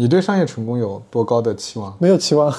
[0.00, 1.94] 你对商业成功有多高的期望？
[1.98, 2.50] 没有期望。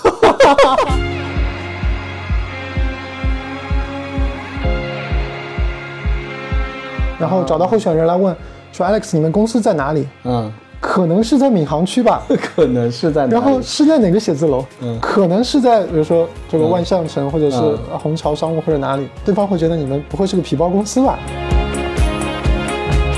[7.17, 8.35] 然后找到候选人来问，
[8.71, 10.07] 说 Alex，你们公司在哪里？
[10.23, 12.21] 嗯，可能是在闵行区吧。
[12.55, 13.25] 可能是在。
[13.25, 14.63] 然后是在哪个写字楼？
[14.79, 21.17] 嗯可能是在比如说这个嗯万象城，或者是嗯虹桥商务或者哪里，对方会觉得你们不会是个皮包公司吧？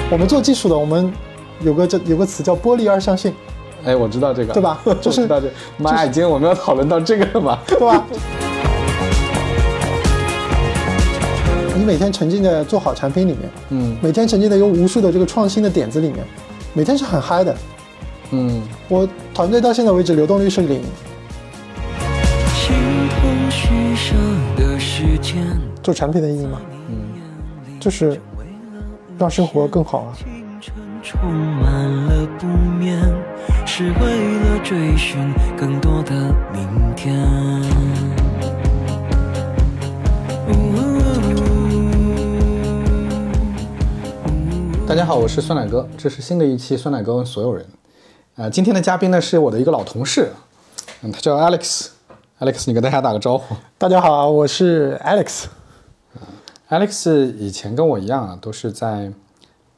[0.09, 1.11] 我们做技术的，我们
[1.59, 3.33] 有个这有个词叫玻璃二象性，
[3.86, 5.54] 哎，我知道这个，对吧就是我知道这个。
[5.77, 7.59] 妈呀，今天我们要讨论到这个了吗？
[7.67, 8.05] 对吧？
[11.76, 16.23] 你每天沉浸在做好产品里面，嗯每天沉浸在有无数的这个创新的点子里面，
[16.73, 17.54] 每天是很嗨的。
[18.31, 20.81] 嗯，我团队到现在为止流动率是零，
[22.55, 22.73] 形
[23.09, 24.15] 同虚设
[24.55, 25.45] 的时间，
[25.81, 26.95] 做产品的意义嘛，嗯，
[27.79, 28.20] 就是
[29.18, 30.13] 让生活更好啊。
[30.15, 30.26] 青
[30.62, 30.73] 春
[31.04, 32.98] 充满了不眠，
[33.76, 36.13] 是为了追寻更多的
[36.52, 37.20] 明天。
[44.88, 47.65] 大家好，我是酸奶哥，这是新的一期酸奶哥问所有人。
[48.35, 50.32] 呃，今天的嘉宾呢是我的一个老同事，
[51.02, 51.87] 嗯，他叫 Alex。
[52.41, 53.55] Alex，你跟大家打个招呼。
[53.80, 55.46] 大家好，我是 Alex。
[56.70, 59.12] Alex 以前跟我一样啊，都是在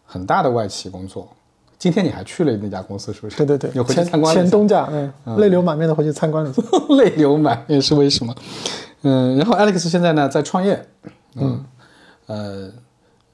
[0.05, 1.29] 很大的外企工作。
[1.85, 3.37] 今天你还去了那家公司，是不是？
[3.37, 6.63] 对对对你，回去参观了前东家，嗯，泪流满面的回去参观了一下。
[6.97, 8.33] 泪流满面是为什么？
[9.03, 10.83] 嗯，然后 Alex 现在呢在创业，
[11.35, 11.63] 嗯，
[12.25, 12.71] 呃，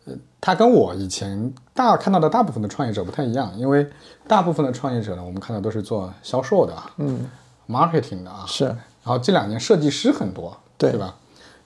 [0.04, 3.88] 呃他跟我以前大看到的大部分的创业者不太一样，因为
[4.28, 7.30] 大部分的创业者呢，我们看到都是做销售的，嗯
[7.70, 11.16] ，marketing 的啊，是然后这两年设计师很多，对对吧？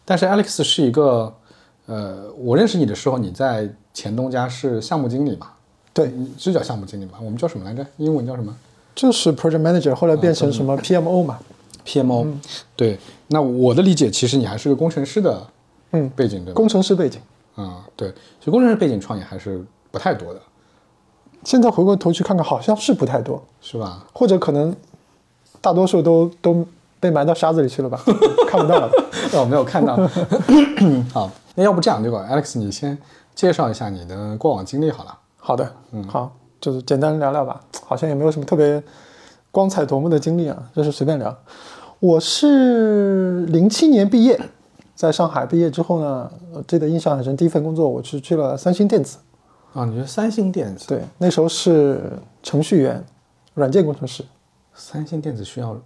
[0.06, 1.34] 但是 Alex 是一个，
[1.88, 5.48] 呃，我认识你的时候，你在前东家是项目经理嘛？
[5.96, 7.18] 对，你是叫项目经理吧？
[7.22, 7.84] 我们叫什么来着？
[7.96, 8.54] 英文叫什么？
[8.94, 11.40] 就是 project manager，后来变成什么 PMO 嘛。
[11.86, 12.28] PMO，、
[12.76, 15.42] 对，那我的理解，其实你还是个工程师的
[15.92, 16.56] 嗯背景，对吧？
[16.56, 17.22] 工程师背景。
[17.56, 20.42] 啊、对，其实工程师背景创业还是不太多的，
[21.46, 24.06] 现在回过头去看看，好像是不太多，是吧？
[24.12, 24.76] 或者可能
[25.62, 26.66] 大多数都都
[27.00, 28.04] 被埋到沙子里去了吧，
[28.50, 28.90] 看不到了。
[29.34, 29.96] 哦，没有看到。
[31.14, 32.98] 好，那要不这样对吧？Alex，你先
[33.34, 35.18] 介绍一下你的过往经历好了。
[35.48, 38.82] 好的，嗯，好，就是简单聊聊吧，好像也没有什么特别
[39.52, 41.38] 光彩夺目的经历啊，就是随便聊。
[42.00, 44.42] 我是零七年毕业，
[44.96, 49.20] 在上海毕业之后呢，我记得印象很深，第一份工作我是去了三星电子，
[49.76, 53.06] 啊，你是三星电子，对，那时候是程序员，
[53.54, 54.26] 软件工程师，
[54.74, 55.78] 三星电子需要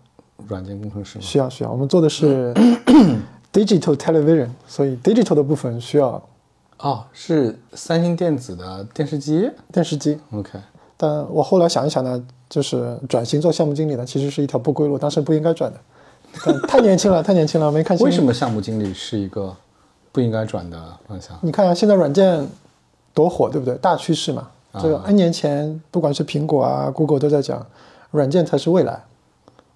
[0.48, 1.22] 软件工程师吗？
[1.22, 2.54] 需要需要，我们做的是
[3.52, 6.24] digital television，所以 digital 的部分需要
[6.80, 9.50] 哦，是三星电子的电视机。
[9.72, 10.60] 电视机，OK，
[10.96, 15.80] 但我后来想一想呢，就是转型做项目经理呢，其实是一条不归路，当时不应该转的。
[16.46, 18.06] 但太年轻了，太年轻了，没看清。
[18.06, 18.24] 为什？
[18.24, 19.56] 么项目经理是一个
[20.12, 21.38] 不应该转的方向？
[21.42, 22.48] 你看啊，现在软件
[23.14, 23.76] 多火，对不对？
[23.76, 24.48] 大趋势嘛。
[24.80, 27.66] 这个 N 年前，不管是苹果啊、Google 都在讲，
[28.12, 29.04] 软件才是未来。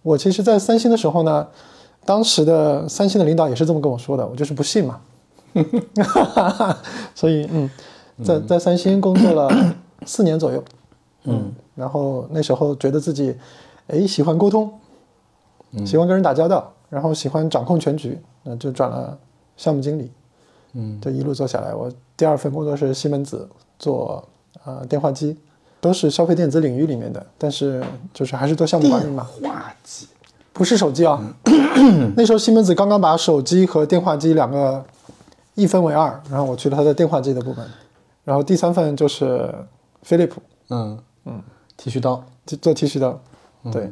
[0.04, 1.48] 我其实，在三星的时候呢，
[2.06, 5.02] 当时的三星的领导也是这么跟我说的，我就是不信嘛。
[7.16, 7.70] 所以，嗯，
[8.24, 9.76] 在在三星工作了
[10.06, 10.64] 四年左右，
[11.24, 13.36] 嗯，然后那时候觉得自己，
[13.88, 14.72] 哎，喜欢沟通，
[15.86, 19.18] 喜欢跟人打交道，然后喜欢掌控全局，那就转了
[19.58, 20.12] 项目经理，
[20.74, 23.48] 嗯，这一路做下来，我第二份工作是西门子
[23.80, 24.24] 做
[24.66, 25.38] 呃电话机，
[25.80, 30.08] 都是消费电子领域里面的，但是就是还是做项目管理嘛，话机。
[30.52, 31.20] 不是手机啊。
[32.16, 34.86] 那时候西门子刚刚把手机和电话机两个
[35.56, 37.68] 一分为二，然后我去了他的电话机的部门，
[38.24, 39.54] 然后第三份就是
[40.02, 41.42] 飞利浦嗯嗯，
[41.78, 42.24] 剃须刀。
[42.46, 43.18] 就做剃须刀，
[43.72, 43.90] 对，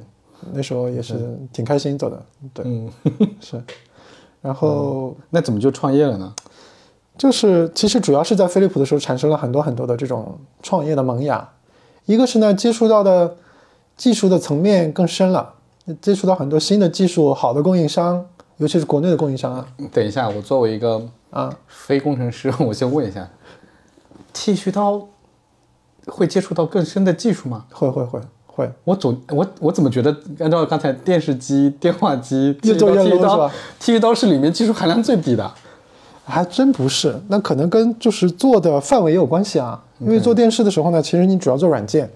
[0.51, 2.91] 那时候也是挺开心做的，对，嗯，
[3.39, 3.63] 是。
[4.41, 6.33] 然后那怎么就创业了呢？
[7.17, 11.47] 就是其实主要是在飞利浦的时候产生了很多很多的这种创业的萌芽，
[12.05, 13.37] 一个是呢接触到的
[13.95, 15.53] 技术的层面更深了，
[16.01, 18.25] 接触到很多新的技术好的供应商，
[18.57, 21.01] 尤其是国内的供应商啊等一下，我作为一个
[21.31, 23.27] 啊，非工程师， 我先问一下，
[24.31, 25.07] 剃须刀
[26.05, 27.65] 会接触到更深的技术吗？
[27.71, 35.51] 会会会会，我总我我怎么觉得，按照刚才电视机、电话机、剃须刀、越做越剃须刀吧、剃须刀是里面技术含量最低的。
[36.23, 39.83] 还真不是，那可能跟就是做的范围也有关系啊。
[39.99, 42.09] 因为做电视的时候呢，其实你主要做软件，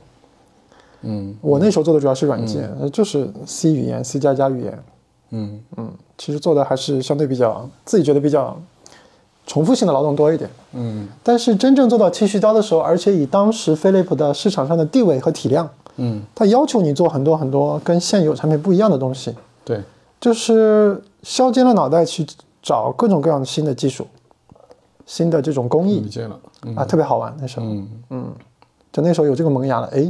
[1.01, 4.83] 嗯我那时候做的主要是软件，呃就是 C 语言、C 加加语言，
[5.31, 8.57] 嗯嗯其实做的还是相对比较自己觉得比较
[9.45, 10.49] 重复性的劳动多一点。
[10.73, 11.07] 嗯。
[11.23, 19.33] 但是真正做到剃须刀的时候，而且以当时飞利浦的市场上的地位和体量，嗯，它要求你做很多很多跟现有产品不一样的东西，
[19.63, 19.81] 对，
[20.19, 22.25] 就是削尖了脑袋去
[22.61, 24.07] 找各种各样的新的技术、
[25.05, 25.99] 新的这种工艺。
[25.99, 26.39] 理解了。
[26.65, 26.75] 嗯。
[26.75, 27.35] 啊，特别好玩。
[27.39, 27.65] 那时候，
[28.09, 28.33] 嗯。
[28.91, 30.09] 就那时候有这个萌芽了，哎，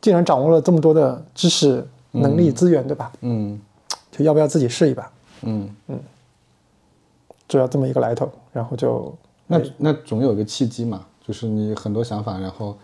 [0.00, 3.10] 既然掌握了这么多的知识、能力、资源，对吧？
[3.22, 3.60] 嗯。
[4.10, 5.10] 就要不要自己试一把？
[5.42, 5.68] 嗯。
[5.88, 5.98] 嗯，
[7.52, 9.14] 就要这么一个来头，然后就
[9.46, 12.74] 那那总有个契机嘛，就是你很多想法，然后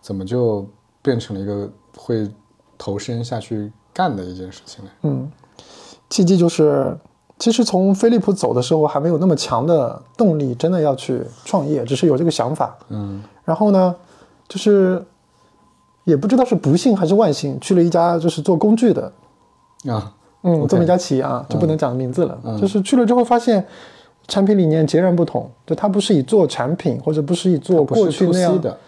[0.00, 0.66] 怎么就
[1.02, 2.26] 变成了一个会
[2.78, 4.90] 投身下去干的一件事情呢？
[5.02, 5.30] 嗯，
[6.08, 6.96] 契机就是，
[7.38, 12.74] 其实从飞利浦走的时候还没有那么强的动力，真的要去创业，只是有这个想法。
[12.88, 13.94] 嗯然后呢，
[14.48, 15.04] 就是
[16.04, 19.12] 也不知道是不幸还是万幸，去了一家就是做工具的，
[19.86, 22.40] 啊，嗯这么一家企业啊，就不能讲名字了。
[22.42, 23.66] 嗯就是去了之后发现，
[24.26, 28.78] 产品理念截然不同，就它不是以做产品，或者不是以做过去那样，的，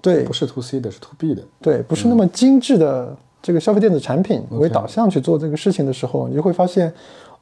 [0.00, 1.42] 对不是 to C 的，是 to B 的。
[1.60, 6.92] 对，不是那么精致的这个消费电子产品为导向去做这个事情的时候，你就会发现，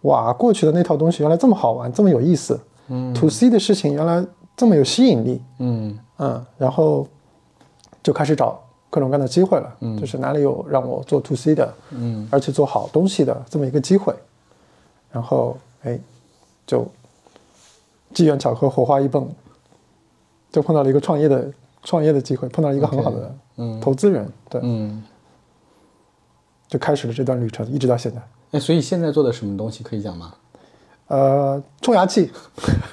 [0.03, 2.59] 哇，过去的那套东西原来这么好玩，这么有意思。
[2.89, 4.25] 嗯，to C 的事情原来
[4.57, 5.41] 这么有吸引力。
[5.59, 7.07] 嗯嗯，然后
[8.03, 8.61] 就开始找
[8.91, 9.75] 各种各样的机会了。
[9.81, 14.15] 嗯，就是哪里有让我做 to C 的，嗯而且做好东西的这么一个机会，
[15.11, 15.99] 然后哎，
[16.67, 16.87] 就
[18.13, 19.29] 机缘巧合，火花一蹦，
[20.51, 21.53] 就碰到了一个创业的
[21.83, 25.03] 创业的机会，碰到了一个很好的嗯投资人，对，嗯，
[26.69, 28.21] 就开始了这段旅程，一直到现在。
[28.53, 30.35] 哎，所以现在做的什么东西可以讲吗？
[31.07, 32.31] 呃，冲牙器，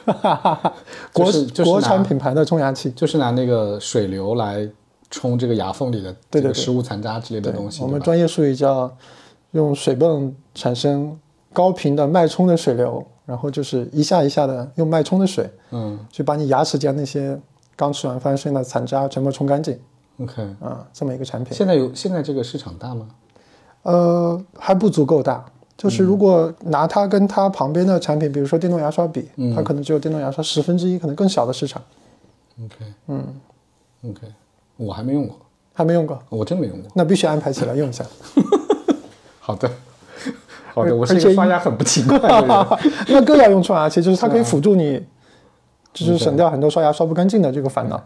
[1.13, 4.67] 国、就是就是国产品牌的冲牙器，就是拿那个水流来
[5.11, 7.83] 冲这个牙缝里的对食物残渣之类的东西。
[7.83, 8.91] 我们专业术语叫
[9.51, 11.19] 用水泵产生
[11.53, 17.39] 高频的脉冲的水流，然后就是一下一下的用脉冲的水嗯去把你牙齿间那些
[17.75, 19.77] 刚吃完饭剩下的残渣全部冲干净
[20.19, 20.41] ，OK。
[20.61, 21.53] 啊，这么一个产品。
[21.53, 23.07] 现在有现在这个市场大吗？
[23.83, 25.45] 呃，还不足够大。
[25.75, 31.79] 就是如果拿它跟它旁边的产品，比如说电动牙刷比，嗯它可能只有电动牙刷十分之一，可能更小的市场。
[32.59, 32.75] OK，
[33.07, 33.23] 嗯
[34.09, 34.21] ，OK，
[34.77, 35.37] 我还没用过，
[35.73, 36.89] 还没用过，我真没用过。
[36.95, 38.03] 那必须安排起来用一下。
[39.39, 39.69] 好的，
[40.77, 42.47] 好的，而我是一而且个刷牙很不勤快的人。
[43.09, 45.03] 那更要用冲牙器，就是它可以辅助啊你，
[45.93, 48.01] 就是省掉很多刷牙刷不干净的这个烦恼。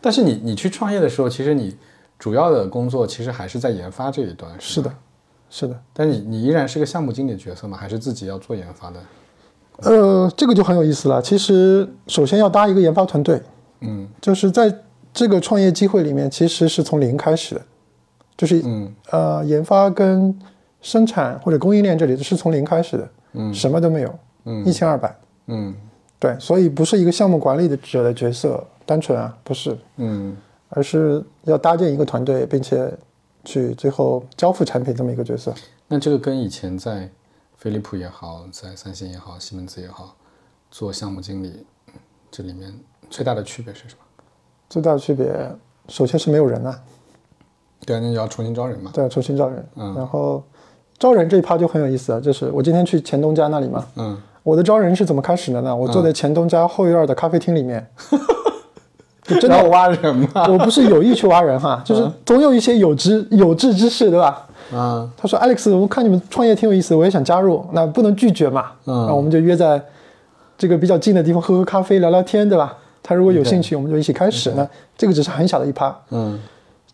[0.00, 1.76] 但是你你去创业的时候，其实你
[2.18, 4.92] 主要的工作其实还是在研发这一端，是是的，
[5.50, 5.80] 是的。
[5.92, 7.76] 但你你依然是个项目经理角色吗？
[7.76, 9.00] 还是自己要做研发的？
[9.78, 11.20] 呃，这个就很有意思了。
[11.20, 13.42] 其实，首先要搭一个研发团队，
[13.80, 14.72] 嗯就是在
[15.12, 17.60] 这个创业机会里面，其实是从零开始的，
[18.36, 20.32] 就是、嗯呃，研发跟
[20.84, 25.16] 生产或者供应链这里是从零开始的，嗯什么都没有，嗯一清二白。
[25.46, 25.74] 嗯
[26.20, 30.36] 对，所以不是一个项目管理的者的角色，单纯啊，不是，嗯
[30.68, 32.92] 而是要搭建一个团队，并且
[33.44, 35.54] 去最后交付产品这么一个角色。
[35.88, 37.08] 那这个跟以前在
[37.56, 40.14] 飞利浦也好，在三星也好，西门子也好，
[40.70, 41.64] 做项目经理，
[42.30, 42.72] 这里面
[43.08, 44.00] 最大的区别是什么？
[44.68, 45.34] 最大的区别，
[45.88, 46.82] 首先是没有人啊，
[47.86, 48.90] 对啊，那就要重新招人嘛。
[48.94, 49.66] 对，重新招人。
[49.76, 50.42] 嗯然后
[50.98, 55.74] 招人这一趴就很有意思啊，就是我今天去前东家那里嘛，嗯我的招人是怎么开始的呢？
[55.74, 57.86] 我坐在前东家后院的咖啡厅里面，
[59.24, 60.28] 就真的要挖人吗。
[60.52, 64.46] 我不是有意去挖人哈，就是总有一些有知有志之士，对吧？
[64.72, 68.66] 啊他说：“Alex，我看你们创业挺有意思，我也想加入，那不能拒绝嘛。
[68.86, 69.80] 嗯然后我们就约在
[70.58, 72.76] 这个比较近的地方喝喝咖啡、聊聊天，对吧？
[73.02, 74.52] 他如果有兴趣，我们就一起开始。
[74.56, 74.66] 那
[74.96, 75.94] 这个只是很小的一趴。
[76.10, 76.38] 嗯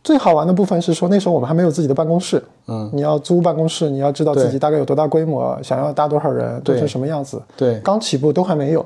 [0.03, 7.41] 最好玩的部分是说，那时候我们还没有自己的办公室，嗯，你要租办公室，你要知道自己大概有多大规模，想要搭多少人，做成什么样子。
[7.57, 8.85] 对，刚起步都还没有，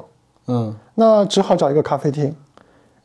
[0.49, 0.75] 嗯。
[0.97, 2.35] 那只好找一个咖啡厅，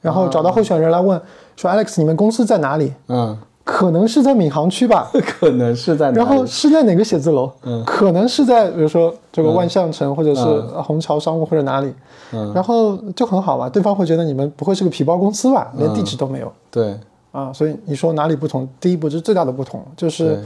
[0.01, 1.21] 然后找到候选人来问
[1.55, 2.93] 说：‘Alex，你们公司在哪里？
[3.07, 5.09] 嗯，可能是在闵行区吧。
[5.25, 6.17] ’可能是在哪里？
[6.17, 7.51] 然后是在哪个写字楼？
[7.63, 7.83] 嗯。
[7.85, 10.43] 可能是在比如说这个万象城，或者是
[10.83, 11.93] 虹桥商务或者哪里。
[12.31, 12.51] 嗯。
[12.53, 15.71] 然后就很好吧，对方会觉得你们不会是个皮包公司吧？
[15.77, 16.95] 连地址都没有、对
[17.31, 18.67] 啊，所以你说哪里不同？
[18.79, 20.43] 第一步是最大的不同，就是，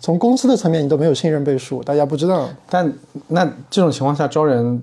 [0.00, 2.92] 从公司的层面你都没有信任背书，大家不知道，但
[3.28, 4.82] 那这种情况下招人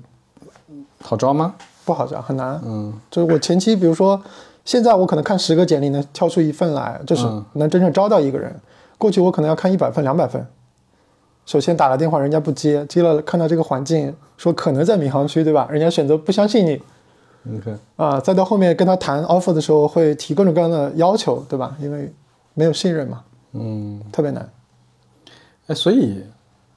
[1.01, 1.55] 好招吗？
[1.83, 2.61] 不好招，很难。
[2.63, 4.21] 嗯就是我前期，比如说
[4.65, 8.55] 现在我可能看十个简历能挑出一份来，就是嗯能真正招到一个人。
[8.97, 10.45] 过去我可能要看一百份、两百份。
[11.47, 15.67] 首先打了电话，人家不接，接了看到这个环境，说可能在闵行区，对吧？
[15.71, 16.79] 人家选择不相信你
[17.57, 18.19] ，OK，啊。
[18.19, 21.75] 再到后面跟他谈 offer 的时候，会提各种各样的要求，对吧？
[21.79, 22.11] 因为
[22.53, 24.49] 没有信任嘛，嗯，特别难。
[25.67, 26.23] 哎，所以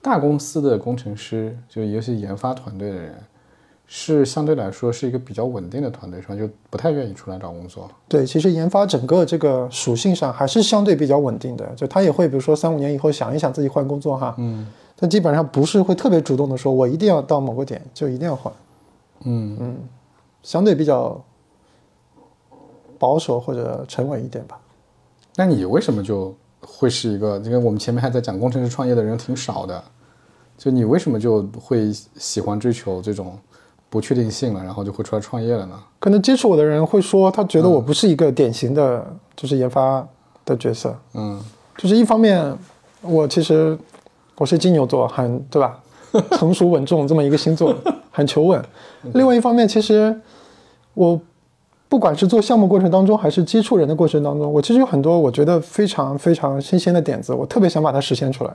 [0.00, 3.14] 大公司的工程师，就尤其研发团队的人，
[3.86, 6.36] 是相对来说是一个比较稳定的团队，是吧？
[6.36, 7.88] 就不太愿意出来找工作。
[8.08, 14.66] 对，其实研发整个这个属性上还是相对比较稳定的，就他也会比如说三五年以后想一想自己换工作哈，嗯
[14.96, 18.52] 但基本上不是会特别主动的说，我一定要到某个点就一定要换，
[19.24, 19.76] 嗯
[20.44, 21.20] 相对比较
[22.96, 24.56] 保守或者沉稳一点吧。
[25.34, 27.38] 那你为什么就会是一个？
[27.38, 29.82] 因为我们前面还在讲工程师创业的人挺少的，
[30.56, 33.36] 就你为什么就会喜欢追求这种
[33.90, 35.82] 不确定性了，然后就会出来创业了呢？
[35.98, 40.06] 可能接触我的人会说，他觉得我不是一个典型的就是研发
[40.44, 41.42] 的角色，嗯
[41.76, 42.56] 就是一方面，
[43.00, 43.76] 我其实
[44.36, 45.80] 我是金牛座，很对吧？
[46.38, 47.74] 成熟稳重这么一个星座，
[48.12, 48.64] 很求稳。
[49.14, 50.16] 另外一方面，其实
[50.94, 51.20] 我
[51.88, 58.52] 不管是做项目过程当中，还是接触人的过程当中，我其实有很多我觉得非常非常新鲜的点子，我特别想把它实现出来。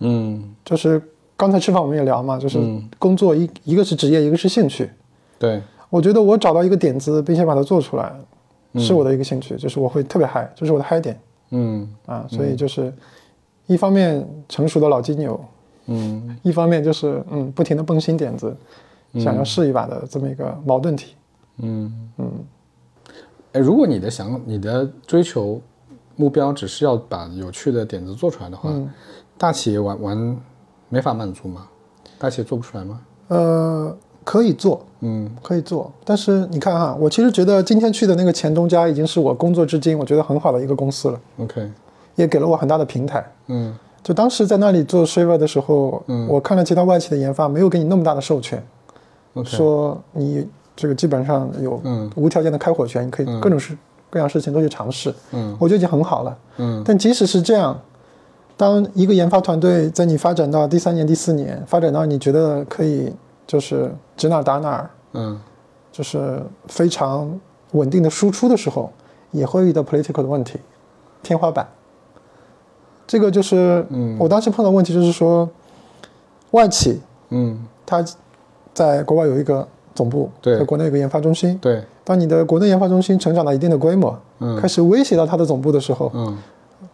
[0.00, 1.00] 嗯，就是
[1.36, 4.90] 刚才吃饭我们也聊嘛，就是嗯工作一一个是职业，一个是兴趣。
[5.38, 8.12] 对，我觉得我找到一个点子，并且把它做出来，
[8.74, 11.18] 是我的一个兴趣，就是我会特别嗨，这是我的嗨点
[11.52, 12.26] 嗯啊。
[12.28, 12.92] 所以就是
[13.66, 15.40] 一方面成熟的老金牛，
[15.86, 18.54] 嗯一方面就是嗯不停的蹦新点子，
[19.14, 21.12] 想要试一把的这么一个矛盾体。
[21.12, 21.16] 嗯
[21.58, 21.92] 嗯。
[23.52, 25.60] 哎，如果你的想你的追求
[26.14, 28.70] 目标只是要把有趣的点子做出来的话，
[29.38, 30.36] 大企业完完
[30.88, 31.66] 没法满足吗？
[32.18, 33.00] 大企业做不出来吗？
[33.28, 41.70] 呃，可以做，嗯可以做，但是你看哈，我其实觉得今天去的那个前东家已经是我工作至今我觉得很好的一个公司了，，OK，
[42.14, 43.24] 也给了我很大的平台。
[43.48, 48.64] 嗯就当时在那里做 Shiver 的时候，嗯我看了其他外企的研发，没有给你那么大的授权
[49.34, 50.46] ，，OK，说你
[50.76, 52.08] 这个基本上有嗯。
[52.14, 53.76] 无条件的开火权，你可以各种事、
[54.10, 55.56] 各样事情都去尝试，嗯。
[55.58, 56.38] 我觉得已经很好了。
[56.58, 56.82] 嗯。
[56.84, 57.80] 但即使是这样，
[58.56, 63.12] 当一个研发团队在你发展到第三年、第四年，发展到你觉得可以
[63.46, 65.40] 就是指哪打哪儿，嗯。
[65.90, 67.40] 就是非常
[67.72, 68.92] 稳定的输出的时候，
[69.30, 70.60] 也会遇到 political 的问题，
[71.22, 71.66] 天花板。
[73.06, 74.16] 这个就是，嗯。
[74.20, 75.48] 我当时碰到问题就是说，
[76.50, 78.04] 外企嗯，它
[78.74, 81.58] 在国外有一个总部，对在国内有个研发中心。
[81.60, 86.38] 对，当你的国内研发中心成长到一定的规模，嗯开始威胁到它的总部的时候，嗯。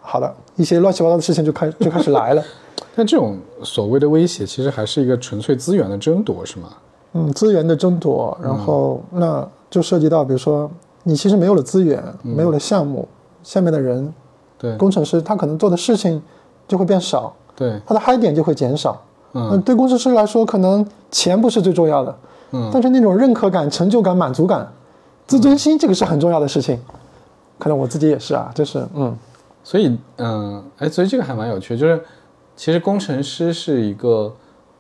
[0.01, 2.43] 好的，一些乱七八糟的事情就开就开始来了。
[2.95, 6.69] 但这种所谓的威胁，其实还是一个纯粹资源的争夺，是吗？
[7.15, 10.71] 嗯，资源的争夺，然后那就涉及到，比如说
[11.05, 13.07] 你其实没有了资源，没有了项目，
[13.43, 14.13] 下面的人
[14.59, 16.21] 对工程师他可能做的事情
[16.67, 19.01] 就会变少，对，他的嗨点就会减少。
[19.35, 22.15] 嗯对工程师来说，可能钱不是最重要的，
[22.53, 24.71] 嗯但是那种认可感、成就感、满足感、
[25.27, 26.79] 自尊心，这个是很重要的事情。
[27.59, 29.17] 可能我自己也是啊，就是嗯，
[29.63, 32.03] 所以嗯，哎，所以这个还蛮有趣，就是
[32.57, 34.35] 其实工程师是一个，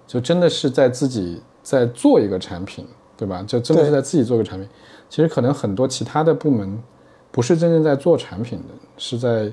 [0.06, 2.86] 就真的是在自己在做一个产品，
[3.16, 3.42] 对吧？
[3.46, 4.68] 就真的是在自己做一个产品。
[5.08, 6.82] 其实可能很多其他的部门
[7.30, 9.44] 不是真正在做产品的，是在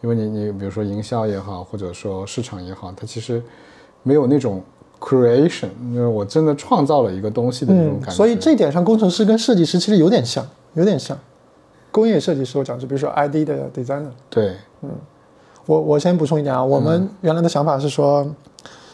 [0.00, 3.42] 因为你你比如说营销也好，或者说市场也好，它其实
[4.02, 4.62] 没有那种
[5.04, 8.14] creation，就是我真的创造了一个东西的那种感觉。
[8.14, 11.18] 嗯所以这一点上，工程师跟设计师其实有点像，有点像。
[11.90, 14.88] 工业设计师我讲，就比如说 ID 的 designer，对，嗯。
[15.66, 18.26] 我我先补充一点啊，我们原来的想法是说，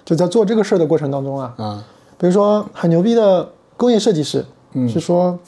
[0.05, 1.85] 就在做这个事儿的过程当中啊，啊，
[2.19, 4.89] 比如说很牛逼的工业设计师，嗯。
[4.89, 5.39] 是说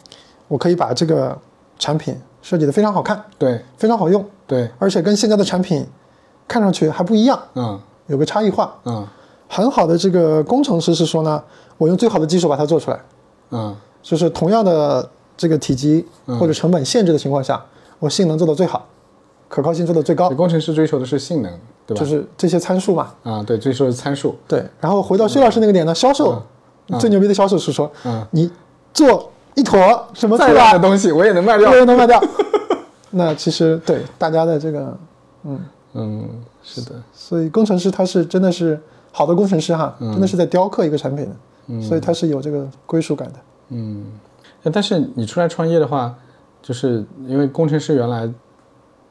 [0.49, 1.37] 我可以把这个
[1.79, 3.61] 产品设计的非常好看，对。
[3.77, 5.87] 非常好用，对，而且跟现在的产品
[6.47, 7.81] 看上去还不一样，嗯。
[8.07, 8.75] 有个差异化。
[8.85, 9.07] 嗯
[9.53, 11.43] 很好的这个工程师是说呢，
[11.77, 12.99] 我用最好的技术把它做出来，
[13.51, 15.07] 嗯就是同样的
[15.37, 17.63] 这个体积或者成本限制的情况下，
[17.99, 18.89] 我性能做到最好，
[19.51, 21.53] 可靠性做到最高，工程师追求的是性能，
[21.87, 22.01] 对吧？
[22.01, 23.13] 就是这些参数嘛。
[23.25, 24.35] 啊，对，追求的是参数。
[24.49, 26.43] 对，然后回到薛老师那个点呢，销售、
[26.99, 28.51] 最牛逼的销售是说，嗯你
[28.95, 29.79] 做一坨
[30.15, 31.77] 什么出再烂的，东西我也能卖掉没。
[31.77, 32.19] 人能卖掉。
[33.11, 34.99] 那其实对大家的这个，
[35.45, 35.61] 嗯
[35.93, 36.29] 嗯，
[36.63, 38.81] 是的，所以工程师他是真的是
[39.13, 43.39] 好的工程师哈，真的是在雕刻一个产品的，所以他是有这个归属感的。
[43.69, 44.07] 嗯。
[44.73, 46.15] 但是你出来创业的话，
[46.63, 48.33] 就是因为工程师原来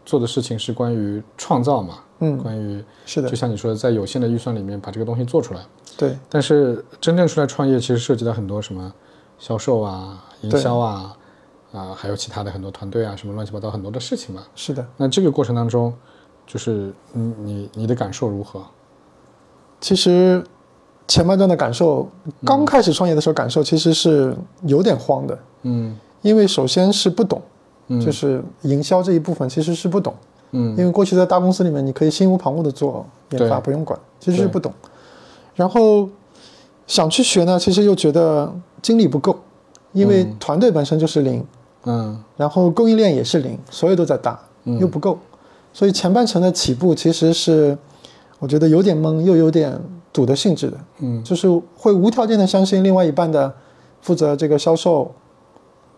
[0.06, 5.60] 做的事情是关于创造嘛，嗯关于是的就，像你说的，在有限的预算里面把这个东西做出来。
[5.98, 8.92] 对但是真正出来创业，其实涉及到很多什么
[9.38, 11.18] 销售啊、营销啊，
[11.74, 14.42] 啊、还有其他的很多团队啊，什么乱七八糟很多的事情嘛。
[14.56, 14.88] 是的。
[14.96, 15.94] 那这个过程当中，
[16.48, 18.64] 就是你你你的感受如何？
[19.82, 20.42] 其实
[21.08, 22.08] 前半段的感受，
[22.46, 24.34] 刚开始创业的时候感受其实是
[24.64, 25.98] 有点慌的，嗯。
[26.22, 27.42] 因为首先是不懂，
[27.88, 28.00] 嗯。
[28.00, 30.14] 就是营销这一部分其实是不懂。
[30.52, 30.70] 嗯。
[30.78, 34.72] 因为过去在大公司里面，你可以心无旁骛的做研发，不用管，其实是不懂。
[35.56, 36.08] 然后
[36.86, 39.36] 想去学呢，其实又觉得精力不够，
[39.94, 41.44] 因为团队本身就是零，
[41.86, 42.24] 嗯。
[42.38, 44.40] 然后供应链也是零，所有都在打，
[44.80, 45.18] 又不够，
[45.74, 47.78] 所以前半程的起步其实是
[48.42, 49.80] 我觉得有点懵，又有点
[50.12, 51.24] 赌的性质的，嗯。
[51.24, 53.54] 就是会无条件的相信另外一半的
[54.02, 55.12] 负责这个销售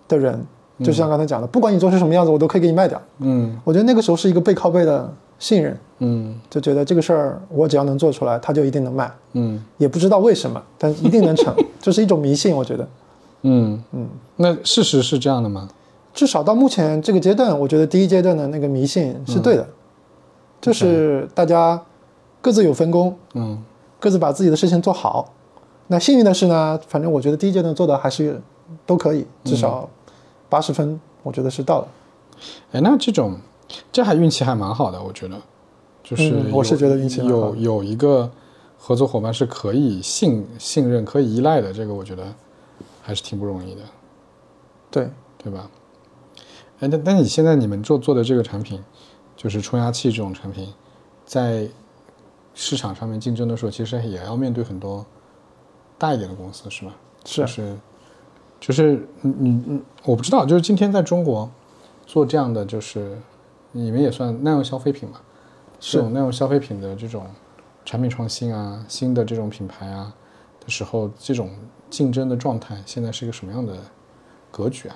[0.09, 0.45] 的人，
[0.83, 3.01] 就像刚才讲的，不管你做成什么样子，我都可以给你卖掉。
[3.19, 3.57] 嗯。
[3.63, 5.09] 我觉得那个时候是一个背靠背的
[5.39, 6.35] 信任，嗯。
[6.49, 9.63] 就觉得这个事儿我只要能做出来，它就一定能卖，嗯。
[9.77, 12.87] 也不知道为什么，但一定能成， 这是一种迷信，我觉得。
[13.43, 13.81] 嗯。
[13.93, 15.69] 嗯，那事实是这样的吗？
[16.13, 19.65] 至少到目前这个阶段，我觉得第一阶段的那个迷信是对的，
[20.61, 21.81] 就是大家
[22.43, 23.63] 各自有分工，嗯
[24.01, 25.33] 各自把自己的事情做好。
[25.87, 28.41] 那幸运的是呢，反正我觉得第一阶段做的还是
[28.85, 29.89] 都可以，至少
[30.49, 31.87] 八十分，我觉得是到了。
[32.73, 33.37] 哎，那这种
[33.93, 35.41] 这还运气还蛮好的，我觉得，
[36.03, 38.29] 就是、嗯我是觉得运气好有有一个
[38.77, 42.25] 合作伙伴是可以信信任、可以依赖的，这个我觉得
[43.01, 43.81] 还是挺不容易的，
[44.91, 45.69] 对，对吧？
[46.81, 48.83] 哎，那那你现在你们做做的这个产品，
[49.37, 50.67] 就是冲压器这种产品，
[51.25, 51.69] 在
[52.55, 55.05] 市场上面竞争的时候，其实也要面对很多
[55.97, 56.93] 大一点的公司，是吧？
[57.25, 57.77] 是就是
[58.59, 61.49] 就是你你你，我不知道，就是今天在中国
[62.05, 63.17] 做这样的，就是
[63.71, 65.19] 你们也算耐用消费品嘛，
[65.79, 67.25] 是这种耐用消费品的这种
[67.85, 70.13] 产品创新啊，新的这种品牌啊
[70.59, 71.49] 的时候，这种
[71.89, 73.75] 竞争的状态现在是一个什么样的
[74.51, 74.95] 格局啊？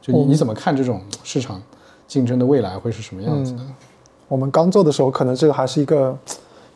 [0.00, 1.62] 就你你怎么看这种市场
[2.06, 3.62] 竞争的未来会是什么样子的？
[4.28, 6.18] 我们刚做的时候，可能这个还是一个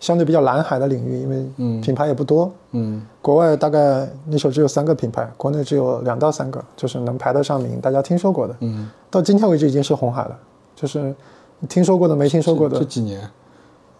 [0.06, 2.48] 相对比较蓝海的领域，因为嗯品牌也不多。
[2.70, 8.54] 嗯国外大概那时候只有三个品牌，国内只有两到三个，就是能排得上名，大家听说过的。
[8.60, 10.38] 嗯，到今天为止已经是红海了，
[10.76, 11.12] 就是
[11.58, 13.28] 你听说过的、没听说过的这的，几年，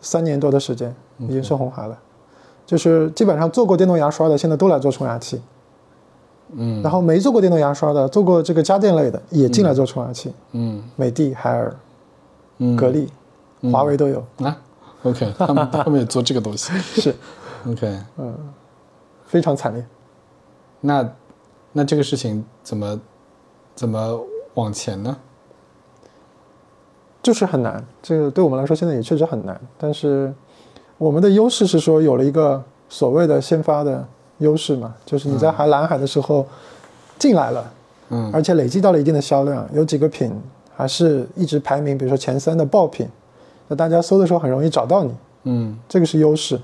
[0.00, 1.98] 三年多的时间已经是红海了。
[2.64, 5.42] 就是基本上做过电动牙刷的，现在都来做冲牙器。
[6.52, 10.32] 嗯然后没做过电动牙刷的，做过这个家电类的，也进来做冲牙器。
[10.52, 11.74] 嗯美的、海尔、
[12.58, 13.10] 嗯格力、
[13.72, 14.22] 华为都有。
[14.38, 14.56] 啊
[15.02, 17.14] ，OK， 他们他们也做这个东西 是
[17.68, 18.34] ，，OK 嗯。
[19.26, 19.84] 非常惨烈。
[20.80, 21.12] 那
[21.72, 23.00] 那这个事情怎么
[23.74, 24.20] 怎么
[24.54, 25.16] 往前呢？
[27.20, 29.60] 就是很难，这个对我们来说现在也确实很难。
[29.76, 30.32] 但是
[30.96, 34.06] 我们的优势是说有了一个所谓的先发的
[34.38, 36.46] 优势嘛，就是你在还蓝海的时候
[37.18, 37.72] 进来了，
[38.10, 40.32] 嗯而且累积到了一定的销量，有几个品
[40.76, 43.08] 还是一直排名，比如说前三的爆品，
[43.68, 45.78] 那大家搜的时候很容易找到你，嗯。
[45.88, 46.60] 这个是优势。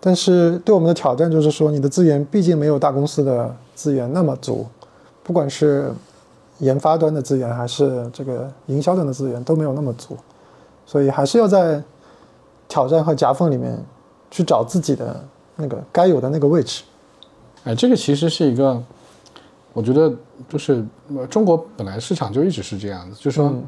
[0.00, 4.66] 但是对我们的挑战就是说，你的资源毕竟没有大公司的资源那么足，
[5.22, 5.90] 不管是
[6.58, 10.14] 研发端的资源还是这个营销端的资源都没有那么足，
[10.84, 11.82] 所以还是要在
[12.68, 13.78] 挑战和夹缝里面
[14.30, 15.24] 去找自己的
[15.56, 16.82] 那个该有的那个位置。
[17.64, 18.82] 哎，这个其实是一个，
[19.72, 20.12] 我觉得
[20.50, 20.84] 就是
[21.16, 23.64] 呃中国本来市场就一直是这样子，就是说，嗯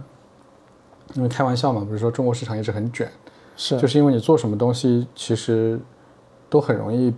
[1.15, 3.11] 因为开玩笑嘛，不是说中国市场一直很卷，
[3.57, 5.79] 是，就是因为你做什么东西其实
[6.49, 7.13] 都很容易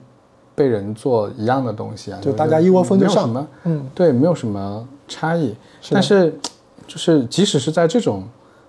[0.54, 5.54] 被人做一样的东西啊，就大家一窝蜂就上没有什么嗯，对，没有什么差异。
[5.80, 6.38] 是但是，
[6.86, 8.24] 就是即使是在这种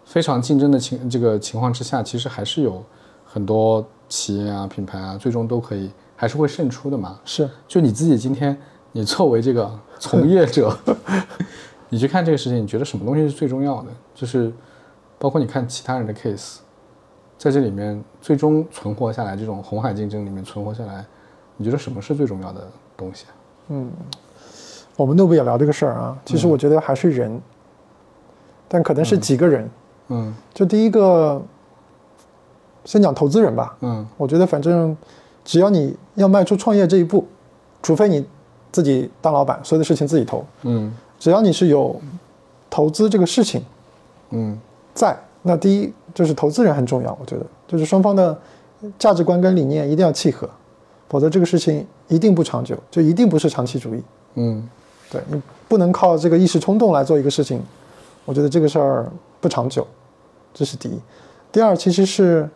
[0.05, 2.83] 非常竞争的情这个情况之下，其实还是有
[3.25, 7.19] 很多企业啊、品牌啊，最终都可以还是会胜出的嘛。
[7.25, 8.57] 是，就你自己今天，
[8.91, 10.75] 你作为这个从业者，
[11.89, 13.87] 你去看这个事情，你觉得什么东西是最重要的？
[14.15, 14.51] 就是
[15.19, 16.57] 包括你看其他人的 case，
[17.37, 21.05] 在这里面最终存活下来，这种红海竞争里面存活下来，
[21.57, 23.25] 你觉得什么是最重要的东西
[23.67, 23.91] 嗯？
[24.95, 26.17] 我们内部也聊这个事儿啊。
[26.25, 27.41] 其实我觉得还是人，
[28.67, 29.69] 但可能是几个人。
[30.09, 31.41] 嗯就第一个，
[32.83, 33.77] 先讲投资人吧。
[33.81, 34.97] 嗯我觉得反正
[35.45, 37.25] 只要你要迈出创业这一步，
[37.81, 38.25] 除非你
[38.71, 41.99] 自己当老板，所有的事情自己投，嗯只要你是有
[42.69, 43.63] 投资这个事情
[44.31, 44.59] 嗯
[44.93, 48.37] 在，那第一就是投资人很重要，我觉得就是双方的
[48.97, 50.49] 价值观跟理念一定要契合，
[51.07, 54.03] 否则这个事情一定不长久，就一定不是长期主义。
[54.35, 54.67] 嗯
[55.11, 57.59] 对你不能靠这个一时冲动来做一个事情，
[58.25, 59.85] 我觉得这个事儿不长久，
[60.53, 60.99] 这是第一。
[61.51, 62.47] 第二，其实是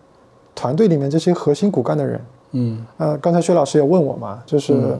[0.53, 4.95] 团队里面这些核心骨干的人，嗯，呃，刚才薛老师也问我嘛，就是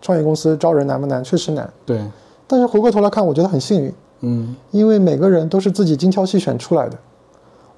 [0.00, 1.22] 创业公司招人难不难？
[1.22, 2.00] 确实难，对，
[2.46, 6.96] 但是回过头来看，我觉得很幸运，嗯因为每个人都是自己精挑细选出来的。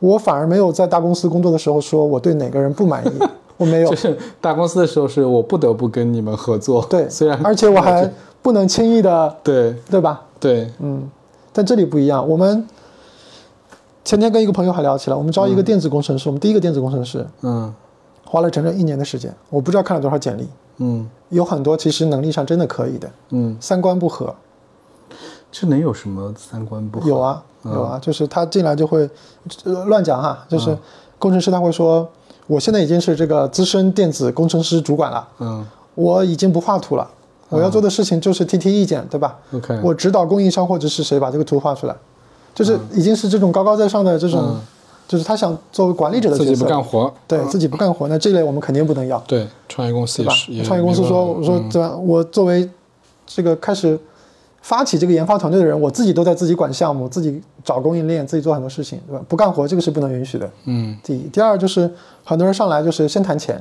[0.00, 3.10] 我反而没有在大公司工作的时候说我对哪个人不满意，
[3.58, 3.96] 我没有就。
[3.96, 6.86] 是大公司的时候，是我不得不跟你们合作。
[6.88, 8.08] 对，虽然而且我还
[8.40, 10.22] 不能轻易的，对对吧？
[10.38, 11.10] 对，嗯，
[11.52, 12.26] 但这里不一样。
[12.28, 12.64] 我们
[14.04, 17.74] 前天跟一个朋友还聊起来，我们招一个电子工程师，我们第一个电子工程师嗯
[18.24, 24.32] 花了整整一年的时间，我不知道看了多少简历，嗯有很多其实能力上真的可以的，嗯，三观不合，
[25.50, 27.08] 这能有什么三观不合？
[27.08, 29.08] 有啊有啊，就是他进来就会
[29.64, 30.76] 呃乱讲哈，就是
[31.18, 32.08] 工程师他会说，
[32.46, 35.66] 我现在已经是这个资深电子工程师主管了，嗯。
[35.94, 37.10] 我已经不画图了，
[37.48, 41.96] 我要做的事情就是提提意见，对吧？，OK，我指导供应商或者是谁把这个图画出来，
[42.54, 44.56] 就是已经是这种高高在上的这种，
[45.08, 50.32] 就是他想作为管理者的自己角色，不干活，对自己不干活，那这类我们肯定不能要，对，创业公司吧？
[50.46, 51.68] 也是，创业公司说，我说嗯。
[51.68, 51.96] 对吧？
[51.96, 52.70] 我作为
[53.26, 53.98] 这个开始
[54.60, 59.24] 发起这个研发团队的人，我自己都在自己管项目，自己找供应链，自己做很多事情，对吧？
[59.28, 60.50] 不干活这个是不能允许的。
[60.64, 61.90] 嗯第一，第二就是
[62.24, 63.56] 很多人上来就是先谈钱，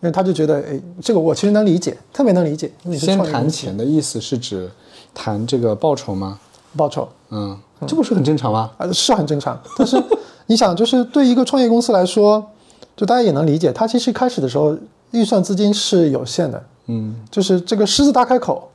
[0.00, 2.70] 因为他就觉得，哎，这个我其实能理解，特别能理解。
[2.82, 4.70] 你是先谈钱的意思是指
[5.14, 6.38] 谈这个报酬吗？
[6.76, 8.72] 报酬，嗯，这不是很正常吗？
[8.78, 9.56] 呃，是很正常。
[9.78, 10.02] 但是
[10.46, 12.44] 你想，就是对一个创业公司来说，
[12.96, 14.76] 就大家也能理解，他其实开始的时候
[15.12, 18.68] 预算资金是有限的，嗯就是这个狮子大开口，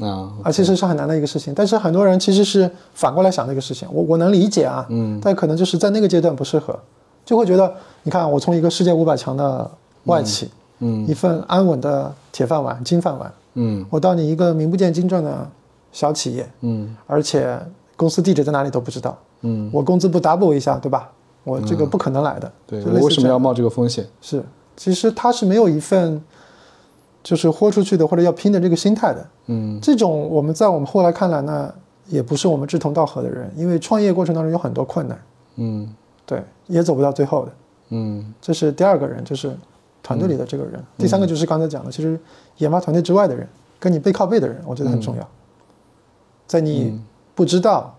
[0.00, 1.52] 啊，啊，其实是很难的一个事情。
[1.54, 6.78] 但是很多人其实是反过来想这个事情，我我能理解啊，嗯，但可能就是在那个阶段不适合，
[7.24, 9.70] 就会觉得，你看我从一个世界五百强的
[10.04, 15.48] 外企，嗯一份安稳的铁饭碗、金饭碗，嗯我到你一个名不见经传的
[15.92, 17.58] 小企业，嗯而且
[17.96, 21.10] 公司地址在哪里都不知道，嗯，我工资不 double 一下，对吧？
[21.44, 22.50] 我这个不可能来的。
[22.66, 24.04] 对，我为什么要冒这个风险？
[24.22, 24.42] 是，
[24.76, 26.18] 其实他是没有一份
[27.24, 29.26] 就是豁出去的或者要拼的这个心态的。
[29.46, 31.74] 嗯这种我们在我们后来看来呢，
[32.06, 35.20] 也不是我们志同道合的人，因为创业过程当中有很多困难，
[35.56, 35.92] 嗯
[36.24, 37.52] 对，也走不到最后的。
[37.88, 39.56] 嗯这是第二个人，就是
[40.02, 40.82] 团队里的这个人。
[40.96, 42.18] 第三个就是刚才讲的，其实
[42.58, 43.48] 研发团队之外的人，
[43.80, 45.28] 跟你背靠背的人，我觉得很重要。
[46.46, 47.00] 在你
[47.34, 47.96] 不知道、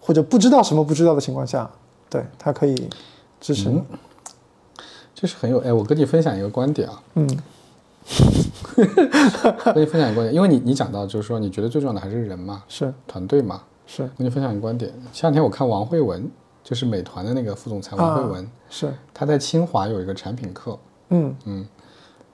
[0.00, 1.68] 或者不知道什么不知道的情况下，
[2.08, 2.88] 对他可以
[3.40, 3.82] 支持你。
[5.14, 7.28] 这是很有哎，我跟你分享一个观点啊，嗯
[9.74, 14.92] 跟你分享一个观点，因为你你讲到就是说你觉得最重要的还是人嘛，是团队嘛，是跟你分享一个观点。
[15.12, 16.30] 前两天我看王慧文，
[16.64, 20.78] 就是美团的那个副总裁王慧文，是，他在清华有一个产品课，
[21.10, 21.66] 嗯嗯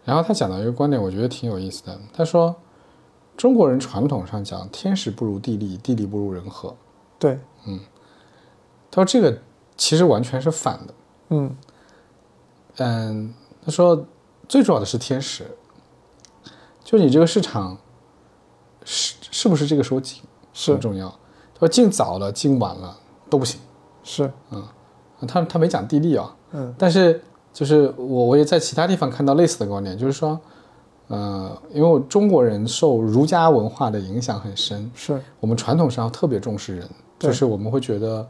[0.05, 1.99] 然后他讲到一个观点，我觉得挺有意思的。
[2.13, 2.55] 他说，
[3.37, 6.75] 中国人传统上讲天时不如地利，地利不如人和。
[7.19, 7.81] 对，嗯
[8.91, 9.39] 他说这个
[9.77, 10.95] 其实完全是反的。
[11.31, 11.57] 嗯
[12.77, 13.35] 嗯，
[13.65, 14.07] 他说
[14.47, 15.47] 最重要的是天时，
[16.85, 17.77] 就你这个市场
[18.85, 21.09] 是是不是这个时候进是很重要。
[21.55, 22.97] 他说进早了进晚了
[23.29, 23.59] 都不行。
[24.03, 24.63] 是，嗯
[25.27, 30.39] 他他没讲地利啊，嗯但是就是我我也在其他地方看到类似的观点，就是说，
[31.09, 36.87] 呃，因为中国人受儒家文化的影响很深，是我们传统上特别重视人，
[37.19, 38.27] 就是我们会觉得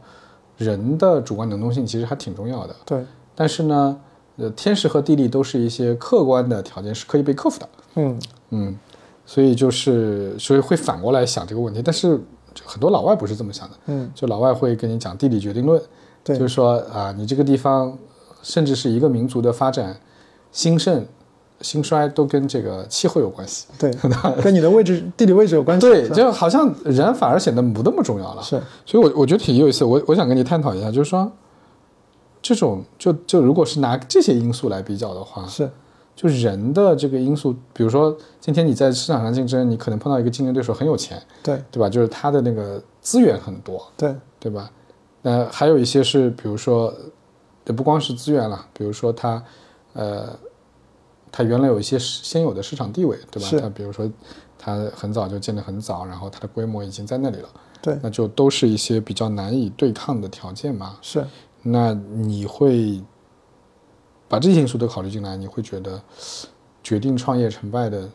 [0.55, 2.75] 人的主观能动性其实还挺重要的。
[2.85, 3.99] 对，但是呢，
[4.37, 7.69] 呃，天时和地利都是一些客观的条件，是可以被克服的。
[7.95, 8.17] 嗯
[8.55, 8.79] 嗯，
[9.25, 12.17] 所以就是所以会反过来想这个问题，但是
[12.53, 15.81] 就很多老外不是这么想的，嗯就老外会跟你讲地理决定论，
[16.23, 17.97] 对就是说啊，你这个地方
[18.41, 19.97] 甚至是一个民族的发展
[20.51, 21.05] 兴盛、
[21.61, 23.65] 兴衰都跟这个气候有关系。
[23.77, 23.91] 对，
[24.43, 25.87] 跟你的位置地理位置有关系。
[25.87, 28.41] 对，就好像人反而显得不那么重要了。
[28.41, 31.29] 是所以我我觉得挺有意思，我我想跟你探讨一下，就是说，
[32.41, 35.69] 这种就就如果是拿这些因素来比较的话，是
[36.15, 41.89] 就人的这个因素，比如说今天你在市场上竞争，你可能碰到一个竞争对手很有钱，对对吧？
[41.89, 44.71] 就是他的那个资源很多，对对吧？
[45.21, 46.93] 那还有一些是，比如说，
[47.65, 49.43] 也不光是资源了，比如说他，
[49.93, 50.29] 呃，
[51.31, 53.49] 他原来有一些市先有的市场地位，对吧？
[53.49, 54.09] 是他比如说
[54.57, 57.49] 他很早就建得很早，然后他的规模已经在那里了，
[57.81, 60.97] 对那就都是一些比较难以对抗的条件嘛。
[61.01, 61.25] 是。
[61.63, 63.01] 那你会
[64.27, 66.01] 把这些因素都考虑进来，你会觉得
[66.83, 68.07] 决定创业成败的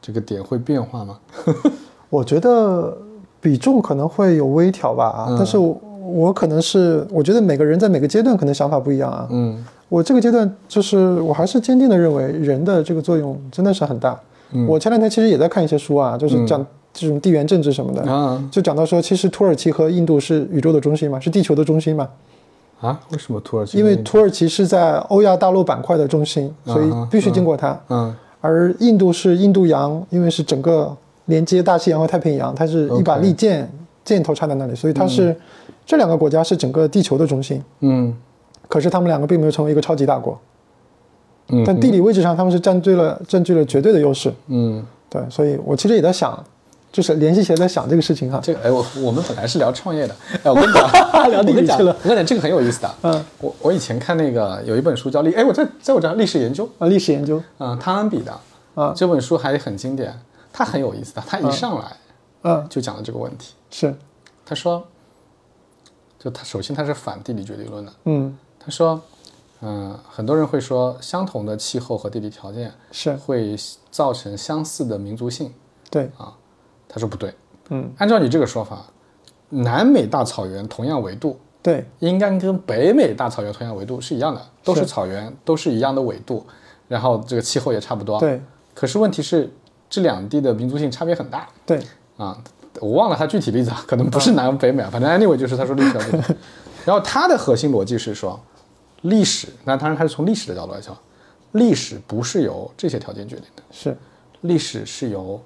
[0.00, 1.18] 这个点会变化吗？
[2.10, 2.96] 我觉得
[3.40, 9.26] 比重可能会有微调吧，啊，嗯但是我我可能是我觉得每个人在每个阶段可能想法不一样啊。
[9.30, 14.18] 嗯我这个阶段就是我还是坚定的认为人的这个作用真的是很大。
[14.52, 22.08] 嗯我前两天其实也在看一些书啊，就是讲这种地缘政治什么的，啊就讲到说，其实土耳其和印度是宇宙的中心嘛，是地球的中心嘛，
[22.80, 23.00] 啊？
[23.10, 23.78] 为什么土耳其？
[23.78, 27.78] 因为土耳其是在欧亚大陆板块的中心，所以必须经过它。
[27.88, 33.68] 嗯而印度是印度洋，因为是整个连接大西洋和太平洋，它是一把利剑
[34.04, 35.34] 箭头插在那里，所以它是、
[35.84, 37.60] 这两个国家是整个地球的中心。
[37.80, 38.14] 嗯
[38.68, 40.38] 可是他们两个并没有成为一个超级大国，
[41.48, 44.32] 嗯但地理位置上他们是占据了占据了绝对的优势。
[44.46, 46.44] 嗯对，所以我其实也在想，
[46.96, 48.40] 就是联系起来在想这个事情哈。
[48.42, 50.90] 这个哎，我我们本来是聊创业的，哎，我跟你讲，
[51.30, 52.94] 聊地理去了我跟你讲，这个很有意思的。
[53.02, 58.40] 嗯，我我以前看那个有一本书叫历，哎，我在在我这儿历史研究，啊，历史研究嗯，汤恩比的，
[58.74, 60.18] 啊这本书还很经典，
[60.50, 61.94] 它很有意思的，它一上来
[62.44, 63.52] 嗯，就讲了这个问题。
[63.70, 63.94] 是，
[64.46, 64.82] 他说，
[66.18, 68.98] 就他首先他是反地理决定论的，嗯，他说，
[69.60, 73.54] 嗯、很多人会说相同的气候和地理条件是会
[73.90, 75.52] 造成相似的民族性，
[75.90, 76.10] 对，
[76.88, 77.34] 他说不对，
[77.70, 78.84] 嗯，按照你这个说法，
[79.48, 86.44] 南美大草原同样纬度，对，应该跟北美大草原同样纬度是一样的，都是草原，都是一样的纬度，
[86.88, 88.18] 然后这个气候也差不多。
[88.20, 88.40] 对，
[88.74, 89.50] 可是问题是，
[89.88, 91.80] 这两地的民族性差别很大对，
[92.16, 92.36] 啊！
[92.80, 96.36] 我忘了他具体例子啊，可能不是南北美啊，反正 anyway 就是他说历史条件。
[96.84, 98.38] 然后他的核心逻辑是说，
[99.00, 100.96] 历史，那当然他是从历史的角度来讲，
[101.52, 103.96] 历史不是由这些条件决定的，是，
[104.42, 105.40] 历史是由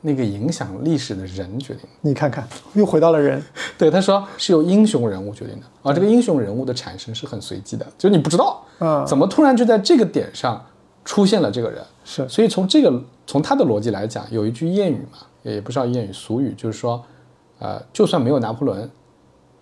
[0.00, 1.88] 那个影响历史的人决定的。
[2.02, 3.42] 你看看，又回到了人，
[3.76, 10.64] 对，他说是由英雄人物决定的，而这个英雄人物的产生是很随机的，就是你不知道，嗯怎么突然就在这个点上
[11.04, 11.82] 出现了这个人。
[12.04, 17.04] 是，所以从这个从他的逻辑来讲，有一句谚语嘛，也不知道谚语，俗语就是说，
[17.58, 18.80] 呃，就算没有拿破仑，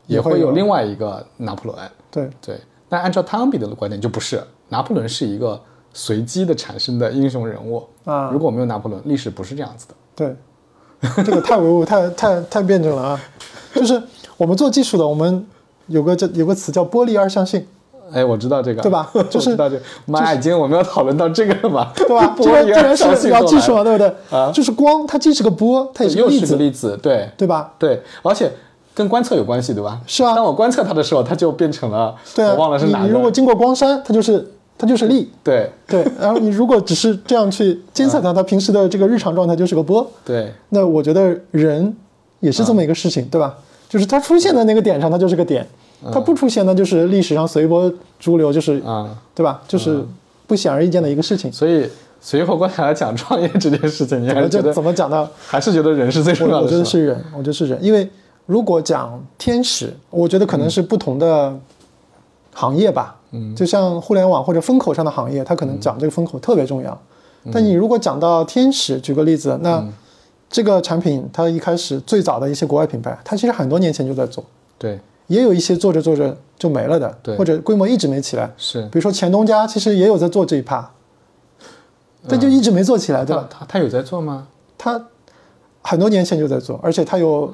[0.07, 1.91] 也也会有会有另外一个拿破仑。
[2.11, 5.61] 对，对，但按照汤比的观点就不是，拿破仑是一个
[5.93, 9.95] 随机的产生的英雄人物啊如果没有拿破仑，历史不是这样子的。
[10.17, 10.35] 对，
[11.25, 13.21] 这个太唯物，太太太辩证了啊！
[13.75, 14.03] 就是
[14.37, 15.47] 我们做技术的，我们
[15.87, 17.67] 有个这有个词叫玻璃二象性，
[18.13, 19.57] 哎，我知道这个，对吧 就是。
[20.07, 21.93] 妈呀，今天我们要讨论到这个了吗？
[21.95, 22.35] 对吧？
[22.39, 24.39] 这个这个既然二象是性聊技术嘛，了对不对？
[24.39, 27.73] 啊就是光，它既是个波，它也是个又是个粒子，例子，对对吧？
[27.79, 28.51] 对，而且
[28.95, 30.01] 跟观测有关系，对吧？
[30.07, 33.05] 是啊当我观测它的时候，它就变成了，对啊，我忘了是哪个。
[33.05, 36.07] 你你如果经过光栅，它就是它就是力，对 对。
[36.21, 40.11] 然后你如果只是这样去监测它，它平时的这个日常状态就是个波。
[40.25, 41.97] 对那我觉得人
[42.41, 43.57] 也是这么一个事情，对吧？
[43.89, 45.65] 就是它出现的那个点上，它就是个点；
[46.13, 49.63] 它不出现呢，就是历史上随波逐流，就是啊、对吧？
[49.67, 50.05] 就是
[50.47, 51.51] 不显而易见的一个事情。
[51.53, 51.89] 所以
[52.21, 55.29] 随后观察来讲创业这件事情，你还是觉得怎么讲呢？
[55.47, 56.61] 还是觉得人是最重要的？
[56.61, 58.09] 我我觉得是人，我觉得是人，因为
[58.45, 61.59] 如果讲天使，我觉得可能是不同的
[62.53, 63.16] 行业吧。
[63.33, 66.99] 嗯，就像互联网或者风口上的行业，它可能讲这个风口特别重要。
[67.53, 69.85] 但你如果讲到天使，举个例子，那
[70.49, 74.45] 这个产品它一开始最早的一些国外品牌，它其实很多年前就在做，
[74.79, 74.99] 对。
[75.29, 77.37] 也有一些做着做着就没了的，对。
[77.37, 78.49] 或者规模一直没起来。
[78.57, 78.83] 是。
[78.83, 80.89] 比如说前东家其实也有在做这一趴，
[82.29, 83.45] 但就一直没做起来，对吧？
[83.51, 84.47] 他他他有在做吗？
[84.79, 85.05] 他
[85.83, 87.53] 很多年前就在做，而且他有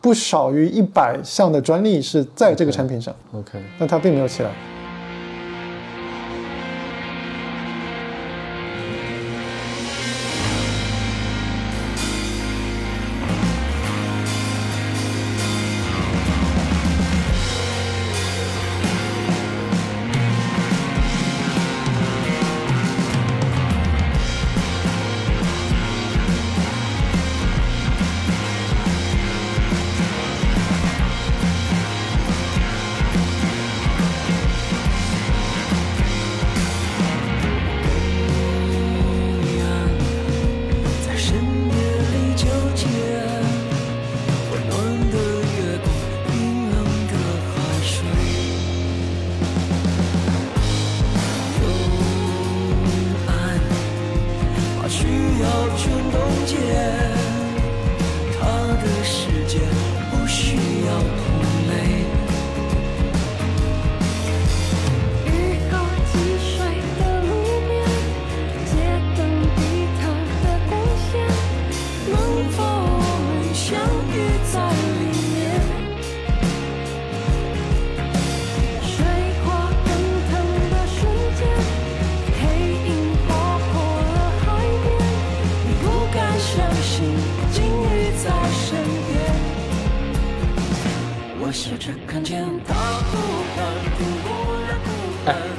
[0.00, 4.50] 不少于一百项的专利是在这个产品上，OK，但他并没有起来。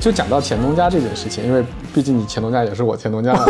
[0.04, 1.64] 就讲到钱东家这件事情，因为
[1.94, 3.46] 毕竟你钱东家也是我钱东家嘛，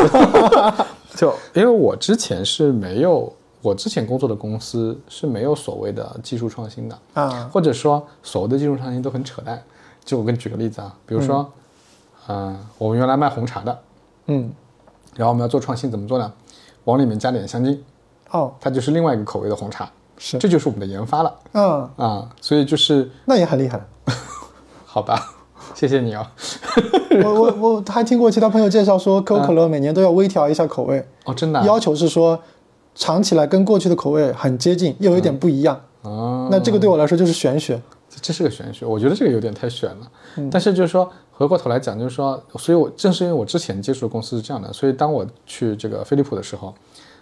[1.17, 9.59] 就因为我之前是没有，我之前工作的公司是没有所谓的技术创新的，啊，或者说所谓的技术创新都很扯淡。
[10.05, 11.51] 就我给你举个例子啊，比如说，
[12.27, 13.79] 嗯、我们原来卖红茶的，
[14.27, 14.51] 嗯，
[15.15, 16.31] 然后我们要做创新，怎么做呢？
[16.83, 17.83] 往里面加点香精，
[18.29, 19.89] 哦，它就是另外一个口味的红茶，
[20.19, 22.29] 是，这就是我们的研发了嗯，啊。
[22.39, 23.81] 所以就是那也很厉害。
[24.85, 25.32] 好吧，
[25.83, 26.25] 谢谢你哦。
[27.25, 32.39] 我我我还听过其他朋友介绍说，可口可乐每年都要微调一下口味，哦，真的啊、要求是说，
[32.95, 35.77] 尝起来跟过去的口味很接近，又有一点不一样。
[36.03, 37.81] 哦，那这个对我来说就是玄学。
[38.21, 40.11] 这是个玄学，我觉得这个有点太玄了。
[40.37, 46.73] 嗯但是就是说，回过头来讲，就是说，所以我正是因为我之前接触的公司是这样的，所以当我去这个飞利浦的时候，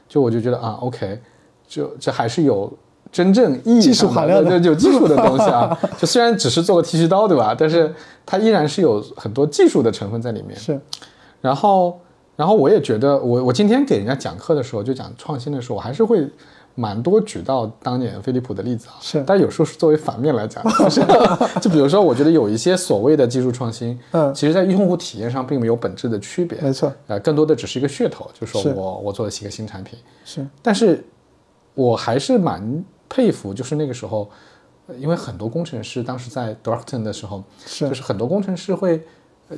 [0.07, 1.19] 就我就觉得啊，OK，
[1.67, 2.71] 就这还是有
[3.11, 5.77] 真正意义上含量的对对有技术的东西啊。
[5.99, 7.55] 就虽然只是做个剃须刀，对吧？
[7.57, 7.93] 但是
[8.25, 10.57] 它依然是有很多技术的成分在里面。
[10.57, 10.79] 是，
[11.41, 11.99] 然后，
[12.35, 16.25] 然后我也觉得我，我今天给人家讲课的时候，就讲创新的时候，我还是会
[16.73, 18.95] 蛮多举到当年飞利浦的例子啊。
[19.01, 21.01] 是但有时候是作为反面来讲，就 是
[21.59, 31.03] 就比如说，我觉得有一些所谓的技术创新，嗯其实在用户体验上并没有本质的区别，没错，呃，更多的只是一个噱头，就是说是我我做了一个新产品，是，但是
[31.73, 34.29] 我还是蛮佩服，就是那个时候，
[34.87, 37.89] 呃因为很多工程师当时在 Dorkton 的时候，是。
[37.89, 39.01] 就是很多工程师会
[39.49, 39.57] 呃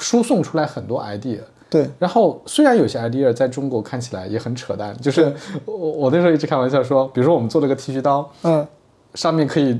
[0.00, 5.30] 输送出来很多 idea，对，然后虽然有些 idea 在中国看起来也很扯淡，就是
[5.66, 8.66] 我我那时候一直开玩笑说，比如说我们做了个剃须刀，嗯，
[9.14, 9.78] 上面可以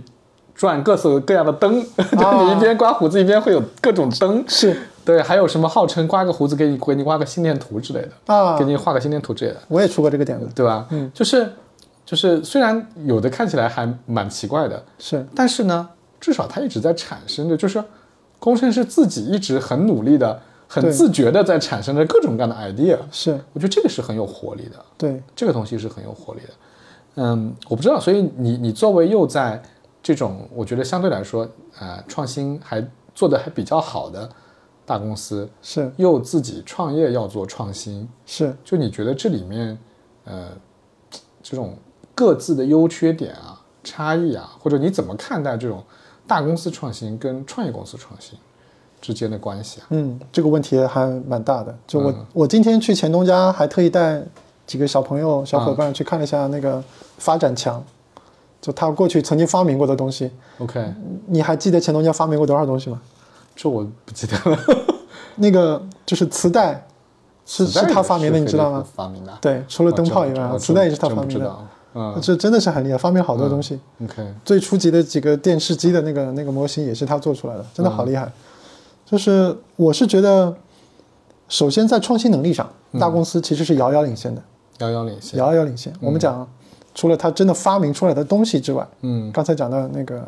[0.55, 4.77] 转各色各样的灯， 就啊你一边刮胡子一边会有各种灯，是。
[5.05, 8.59] 对，还有什么号称刮个胡子给你给你刮个心电图之类的，啊。
[8.59, 10.87] 给，你画个心电图之类的，我也出过这个点子，对吧？
[10.91, 11.51] 嗯，就是
[12.09, 15.27] 就是虽然有的看起来还蛮奇怪的，是。
[15.35, 15.87] 但是呢，
[16.19, 17.85] 至少它一直在产生着，就是
[18.39, 22.97] 工程师自己一直很努力的、很自觉的在产生着各种各样的 idea。
[23.11, 26.49] 是，我觉得这个是很有活力的，对，这个东西是很有活力的。
[27.17, 29.63] 嗯，我不知道，所以你你作为又在
[30.03, 31.47] 这种我觉得相对来说
[31.79, 32.83] 呃创新还
[33.15, 34.27] 做的还比较好的
[34.87, 35.93] 大公司，是。
[35.99, 39.79] 又自己创业要做创新，是，就你觉得这里面
[40.25, 40.49] 呃
[41.43, 41.77] 这种
[42.19, 45.85] 各自的优缺点啊、差异啊，或者你怎么看待这种
[46.27, 48.37] 大公司创新跟创业公司创新
[49.01, 49.87] 之间的关系啊？
[49.91, 51.73] 嗯，这个问题还蛮大的。
[51.87, 54.21] 就我、嗯我今天去钱东家，还特意带
[54.67, 56.83] 几个小朋友、小伙伴去看了一下那个
[57.19, 57.81] 发展墙，
[58.61, 60.29] 就他过去曾经发明过的东西。
[60.59, 60.93] OK，
[61.27, 63.01] 你还记得钱东家发明过多少东西吗？
[63.55, 64.59] 这我不记得了。
[65.37, 66.85] 那个就是磁带，
[67.47, 68.85] 是是他发明的，你知道吗？？
[68.93, 69.33] 发明的。
[69.41, 71.57] 对，除了灯泡以外磁带也是他发明的。
[72.21, 73.79] 这真的是很厉害，发明了好多东西。
[74.03, 78.31] ，OK，最初级的几个电视机的那个那个模型也是他做出来的，真的好厉害。
[79.05, 80.55] 就是我是觉得，
[81.49, 84.43] 首先在创新能力上，大公司其实是遥遥领先的，
[84.81, 85.39] 遥遥领先。
[85.39, 85.93] 遥遥领先。
[86.01, 86.47] 我们讲，
[86.95, 90.23] 除了他真的发明出来的东西之外，嗯刚才讲到那个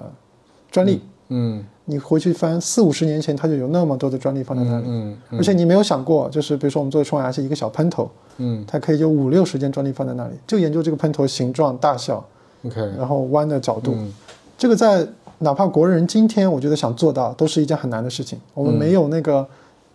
[0.70, 1.64] 专利，嗯。
[1.86, 8.64] 你回去翻四五十年前，它就有那么多的专利放在那里，嗯嗯而且你没有想过，就是比如说我们做的冲牙是一个小喷头，嗯。
[8.64, 12.24] 它可以有五六十件专利放在那里，就研究这个喷头形状、大小
[12.64, 13.94] ，，OK，然后弯的角度。
[13.96, 14.12] 嗯。
[14.56, 15.04] 这个在
[15.38, 18.38] 哪怕国人今天，我觉得想做到，都是一件很难的事情。
[18.54, 19.44] 我们没有那个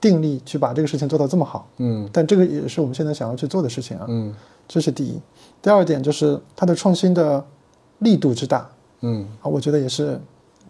[0.02, 2.10] 定力去把这个事情做到这么好，嗯。
[2.12, 4.06] 但这个也是我们现在想要去做的事情啊。
[4.10, 4.34] 嗯。
[4.68, 5.18] 这是第一。
[5.62, 7.42] 第二点就是它的创新的
[8.00, 8.68] 力度之大。
[9.02, 9.26] 嗯。
[9.42, 10.20] 啊，我觉得也是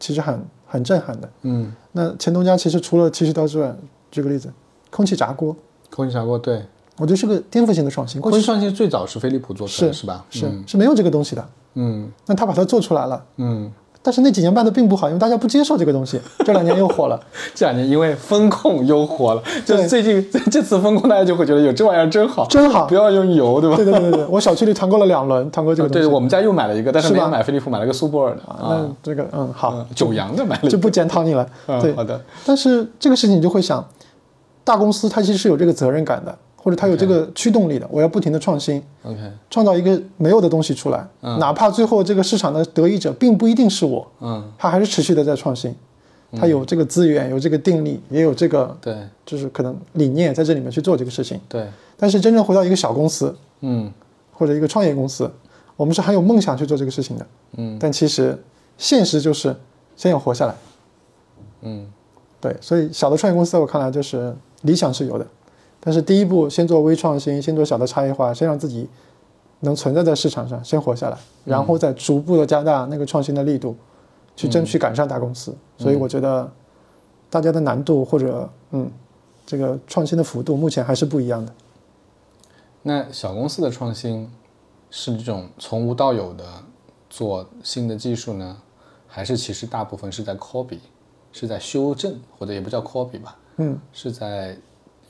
[0.06, 1.28] 其实很很震撼的。
[1.42, 3.76] 嗯，那钱东家其实除了剃须刀之外，
[4.12, 4.54] 举个例子，
[4.92, 5.56] 空气炸锅，
[5.90, 6.64] 空气炸锅对，
[6.98, 8.22] 我觉得是个颠覆性的创新。
[8.22, 10.24] 空气创新最早是飞利浦做出来的是是吧？
[10.30, 13.26] 是嗯是没有这个东西的，嗯那他把它做出来了。
[13.38, 13.72] 嗯，
[14.06, 16.22] 但是那几年办的并不好，因为大家不接受这个东西。
[16.46, 17.20] 这两年又火了，
[17.56, 22.94] 这两年因为风控又火了，就是最近这 这次风控大家就会觉得有这玩意儿真好，真好不。
[22.94, 23.76] 要用油，对吧？
[23.76, 26.08] 对对对对对， 我小区里团购了两轮，团购这个东西。
[26.08, 31.44] 对，我们家又买了一个，但是没有买飞利浦，买了个苏泊尔的那啊，这个嗯好，嗯九阳的买了，就不检讨你了。
[31.82, 33.84] 对，嗯好的，但是这个事情你就会想，
[34.64, 39.20] 大公司它其实是有这个责任感的，或者它有这个驱动力的，我要不停的创新，OK，
[39.52, 41.38] 创造一个没有的东西出来，嗯。
[41.38, 45.76] 哪怕最后这个市场的得益者并不一定是我，嗯，它还是持续的在创新，
[46.32, 48.98] 它有这个资源，有这个定力，也有这个对。
[49.24, 51.40] 就是可能理念在这里面去做这个事情。
[51.48, 53.94] 对，但是真正回到一个小公司嗯。
[54.34, 55.32] 或者一个创业公司，
[55.78, 57.78] 我们是很有梦想去做这个事情的，嗯。
[57.80, 58.36] 但其实
[58.78, 59.56] 现实就是
[59.96, 60.56] 先要活下来。
[61.62, 61.86] 嗯。
[62.42, 65.26] 对，所以小的创业公司在我看来就是理想是有的，
[65.86, 68.90] 但是第一步先做微创新，先做小的差异化，先让自己
[69.60, 73.76] 能存在在市场上，先活下来，然后再逐步的加大那个创新的力度，
[74.36, 75.56] 去争取赶上大公司。
[75.78, 76.52] 所以我觉得
[77.30, 78.92] 大家的难度或者嗯
[79.46, 81.54] 这个创新的幅度目前还是不一样的。
[82.82, 84.28] 那小公司的创新
[84.90, 86.44] 是这种从无到有的
[87.12, 88.58] 做新的技术呢，
[89.08, 90.80] 还是其实大部分是在 copy，
[91.32, 93.80] 是在修正，或者也不叫 copy 吧，嗯。
[93.94, 94.58] 是在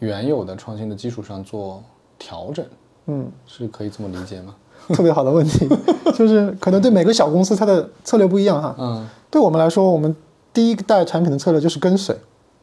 [0.05, 1.83] 原有的创新的基础上做
[2.17, 2.65] 调整，
[3.07, 4.55] 嗯，是可以这么理解吗？
[4.93, 5.67] 特别好的问题，
[6.15, 8.75] 就是可能对每个小公司它的策略不一样哈。
[8.77, 10.15] 嗯，对我们来说，我们
[10.53, 12.15] 第一代产品的策略就是跟随。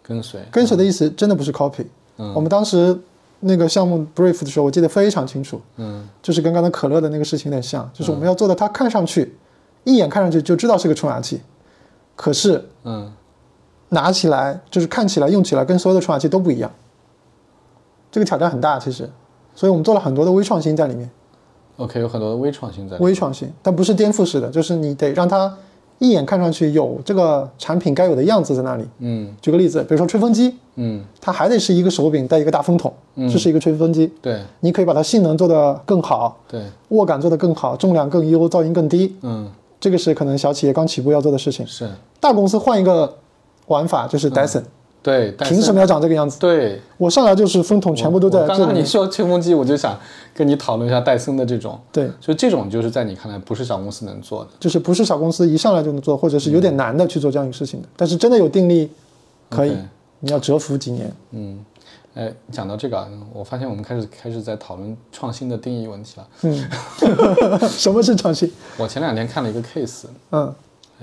[0.04, 1.86] 跟随，跟随的意思真的不是 copy。
[2.18, 2.96] 嗯我们当时
[3.40, 9.36] 那个项目 brief 的时候，我记得非常清楚，嗯就是跟刚才可乐的那个事情有点像，就是我们要做的，它看上去
[9.84, 11.40] 一眼看上去就知道是个冲牙器，
[12.14, 13.12] 可是嗯
[13.88, 16.70] 拿起来就是看起来用起来跟所有的冲牙器都不一样，
[18.12, 19.10] 这个挑战很大其实，
[19.54, 21.10] 所以我们做了很多的微创新在里面
[21.78, 23.10] ，，OK，有很多的微创新在里面。
[23.10, 25.52] 微创新，但不是颠覆式的，就是你得让它
[25.98, 28.86] 一眼看上去有这个产品该有的样子在那里。
[28.98, 29.34] 嗯。
[29.40, 34.42] 举个例子，比如说吹风机，嗯，它还得是一个手柄带一个大风筒，这是一个吹风机，对。
[34.60, 39.50] 你可以把它性能做得更好，对，握感做得更好，重量更优，噪音更低，嗯。
[39.80, 41.66] 这个是可能小企业刚起步要做的事情。
[41.66, 41.90] 是，
[42.20, 43.16] 大公司换一个
[43.66, 44.62] 玩法，就是 Dyson，、
[45.02, 46.38] 对，凭什么要长这个样子？
[46.38, 48.74] 对，我上来就是风筒全部都在刚这里面。
[48.74, 49.98] 刚你说吹风机，我就想
[50.32, 54.50] 跟你讨论一下戴森的这种，对，就这种就是在你看来不是小公司能做的。
[54.60, 57.88] 就是不是小公司一上来就能做，或者是有点难的去做这样一个事情的。
[57.96, 58.88] 但是真的有定力，
[59.50, 59.76] 可以
[60.20, 61.12] 你要蛰伏几年。
[61.32, 61.64] 嗯，
[62.14, 66.28] 哎，讲到这个啊，我发现我们开始开始在讨论创新的定义问题了。
[66.42, 68.48] 嗯， 什么是创新？
[68.76, 70.54] 我前两天看了一个 case，嗯，还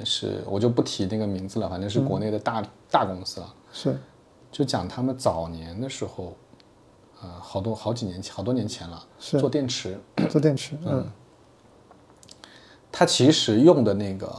[0.05, 3.97] 是我就不提那个名字了，反正是国内的大、大公司了，是。
[4.51, 6.35] 就讲他们早年的时候，
[7.21, 10.75] 呃，好多好几年前，好多年前了，是做电池，做电池。
[10.85, 11.05] 嗯。
[12.91, 14.33] 它其实用的那个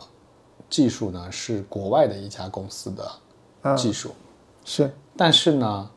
[0.69, 3.11] 技术呢是国外的一家公司的
[3.63, 4.11] 啊，技术，
[4.65, 4.93] 是。
[5.17, 5.89] 但是呢，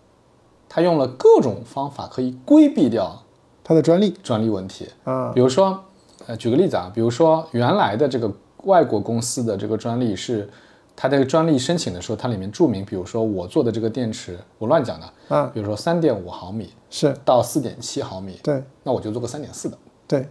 [0.70, 3.24] 他用了各种方法可以规避掉
[3.64, 4.12] 它的专利。
[4.22, 4.88] 专利问题。
[5.04, 5.32] 啊。
[5.34, 5.84] 比如说，
[6.28, 8.32] 呃，举个例子啊，比如说原来的这个
[8.64, 10.50] 外国公司的这个专利是，
[10.96, 17.16] 它这个专利申请的时候，它里面注明，比如说我做的这个电池，我乱讲的，啊，比如说三点五毫米是。
[17.26, 18.64] 到四点七毫米，对。
[18.84, 20.28] 那我就做个三点四的，对。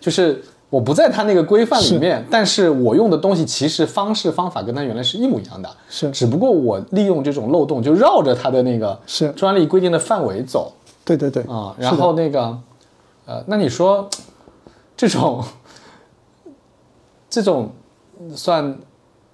[0.00, 6.10] 就是我不在它那个规范里面，但是我用的东西其实方式方法跟它原来是一模一样的，是。
[6.10, 9.30] 只不过我利用这种漏洞，就绕着它的那个是。
[9.32, 10.72] 专利规定的范围走，
[11.04, 11.42] 对对对。
[11.44, 12.58] 啊、然后那个，
[13.26, 14.08] 呃，那你说
[14.96, 15.44] 这种
[17.32, 17.70] 这种
[18.36, 18.78] 算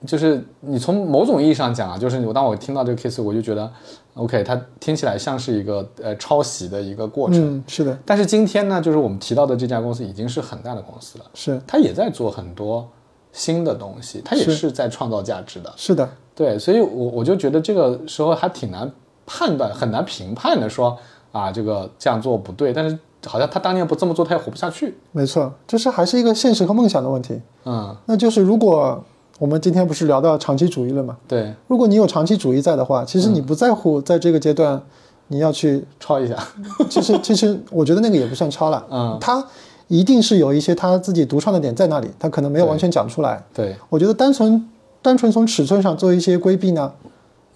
[0.06, 3.68] 就是你从某种意义上讲啊，就是我当我听到这个 case，我就觉得
[4.14, 7.56] ，OK，它听起来像是一个呃抄袭的一个过程。
[7.56, 7.98] 嗯是的。
[8.06, 11.60] 但是今天呢，就是我们提到的这家公司已经是很大的公司了，是。
[11.66, 12.88] 它也在做很多
[13.32, 14.70] 新的东西，它也是是。
[14.70, 15.74] 在创造价值的。
[15.76, 16.08] 是的。
[16.36, 18.88] 对，所以我我就觉得这个时候还挺难
[19.26, 20.96] 判断、很难评判的说
[21.32, 22.96] 啊，这个这样做不对，但是
[23.26, 24.96] 好像他当年不这么做，他也活不下去。
[25.12, 27.40] 没错，就是还是一个现实和梦想的问题。
[27.64, 29.02] 嗯，那就是如果
[29.38, 31.16] 我们今天不是聊到长期主义了嘛？
[31.26, 34.80] 对，如果你有长期主义在的话，其实你不在乎在这个阶段
[35.28, 36.36] 你要去，抄一下。
[36.90, 39.44] 其实其实我觉得那个也不算抄了，嗯他
[39.88, 43.42] 一定是有一些他自己独创的点在那里，他可能没有完全讲出来。
[43.54, 44.68] 对，我觉得单纯
[45.00, 46.92] 单纯从尺寸上做一些规避呢，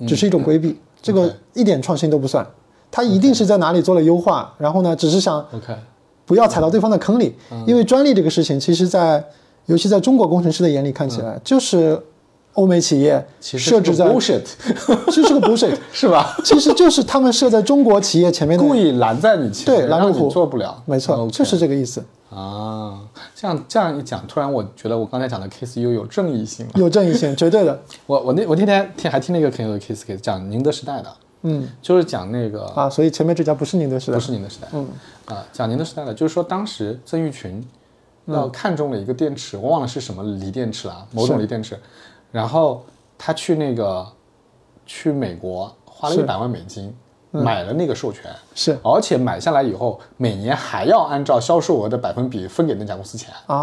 [0.07, 2.47] 只是一种规避，这个一点创新都不算。
[2.93, 5.75] 他一定是在哪里做了优化，然后呢，只是想 OK，
[6.27, 7.35] 不要踩到对方的坑里，
[7.67, 9.25] 因为专利这个事情，其实在
[9.67, 11.99] 尤其在中国工程师的眼里看起来，就是
[12.55, 14.43] 欧美企业设置在，bullshit，
[15.07, 16.37] 这 是个 bullshit， 是吧？
[16.45, 20.83] 其实就是他们设在中国企业前面的，故意拦在你前面，对拦路虎做不了。
[20.85, 22.99] 没错就是这个意思，啊。
[23.35, 26.73] 这样这样一讲，突然我觉得我刚才讲的 case 又有正义性了。
[26.77, 31.09] 有正义性，绝对的，我我那我那天听还听了一个很有 case case 讲宁德时代的，
[31.43, 31.69] 嗯。
[31.81, 34.89] 就是讲那个啊，所以前面这家不是您的时代，不是您的时代，嗯。
[35.27, 37.67] 啊，讲您的时代的，就是说当时曾毓群
[38.27, 41.79] 要看中了一个电池，我忘了是什么锂电池了啊，某种锂电池，
[42.31, 42.85] 然后
[43.19, 44.07] 他去那个
[44.87, 46.95] 去美国花了一是百万美金
[47.31, 48.79] 买了那个授权，是。
[48.83, 53.33] 而且买下来以后，每年还要按照销售额的百分比分给那家公司钱。
[53.47, 53.57] 啊，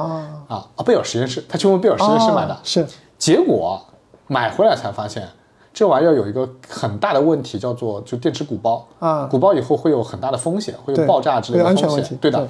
[0.47, 0.84] 啊啊！
[0.84, 2.88] 贝尔实验室，他去问贝尔实验室买的，啊是。
[3.17, 3.80] 结果
[4.27, 5.27] 买回来才发现，
[5.74, 8.86] 这玩意儿有一个很大的问题，叫做就电池鼓包。
[8.99, 9.26] 啊。
[9.26, 12.39] 鼓包以后会有很大的风险，会有爆炸之类的风险，对的。
[12.39, 12.47] 对。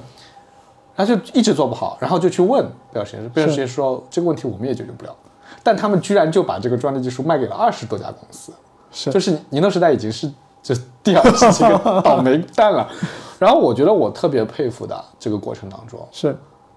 [0.96, 5.14] 他就一直做不好，然后就去问贝尔实验室，贝尔实验室说这个问题我们也解决不了，
[5.62, 8.52] 但他们居然就把这个专利技术卖给了二十多家公司，
[8.90, 9.10] 是。
[9.10, 10.30] 就是宁德时代已经是
[10.62, 12.86] 这第二十几个倒霉 蛋了。
[13.38, 16.36] 然后我觉得我特别佩服的这个过程当中，是。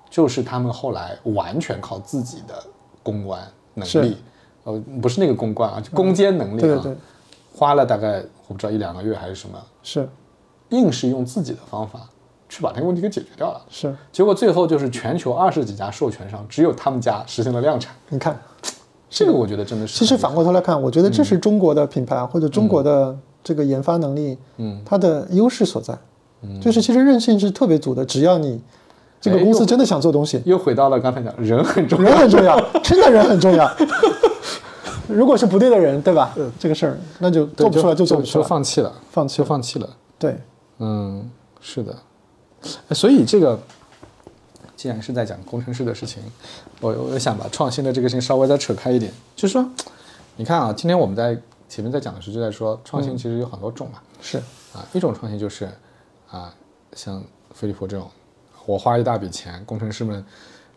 [0.10, 2.54] 就是他们后来完全靠自己的
[3.02, 3.41] 公关
[3.74, 4.16] 能力，
[4.64, 6.95] 呃，不是那个公关啊，就攻坚能力啊，对对对，
[7.55, 10.07] 花了大概我不知道一两个月还是什么，是。
[10.70, 11.99] 硬是用自己的方法
[12.49, 13.61] 去把那个问题给解决掉了。
[13.70, 17.93] 是，结果最后就是全球二十几家授权商，只有他们家实现了量产。
[18.09, 18.36] 你看，
[19.07, 25.95] 这个我觉得真的是其实反过头来看，我觉得这是中国的品牌或者中国的这个研发能力，嗯，它的优势所在，
[26.41, 26.59] 嗯。
[26.59, 28.59] 就是其实韧性是特别足的，只要你
[29.22, 32.09] 这个公司真的想做东西，又回到了刚才讲人很重要。
[32.09, 33.70] 人很重要，真的人很重要。
[35.08, 36.36] 如果是不对的人，对吧？
[36.60, 39.89] 这个事儿那就做不出来就做不出来，放弃了，放弃就放弃了。
[40.18, 40.38] 对，
[40.80, 41.30] 嗯，
[41.60, 41.95] 是的。
[42.88, 43.60] 哎所以这个
[44.78, 46.24] 既然是在讲工程师的事情，
[46.80, 49.66] 我我想把创新的这个事情稍微再扯开一点，就是说，
[50.38, 51.38] 你看啊，今天我们在
[51.68, 53.99] 前面在讲的时候就在说，创新其实有很多种嘛。
[54.22, 54.38] 是
[54.74, 55.70] 啊，一种创新就是
[56.30, 56.54] 啊，
[56.93, 57.22] 像
[57.54, 58.10] 飞利浦这种，
[58.66, 60.24] 我花一大笔钱，工程师们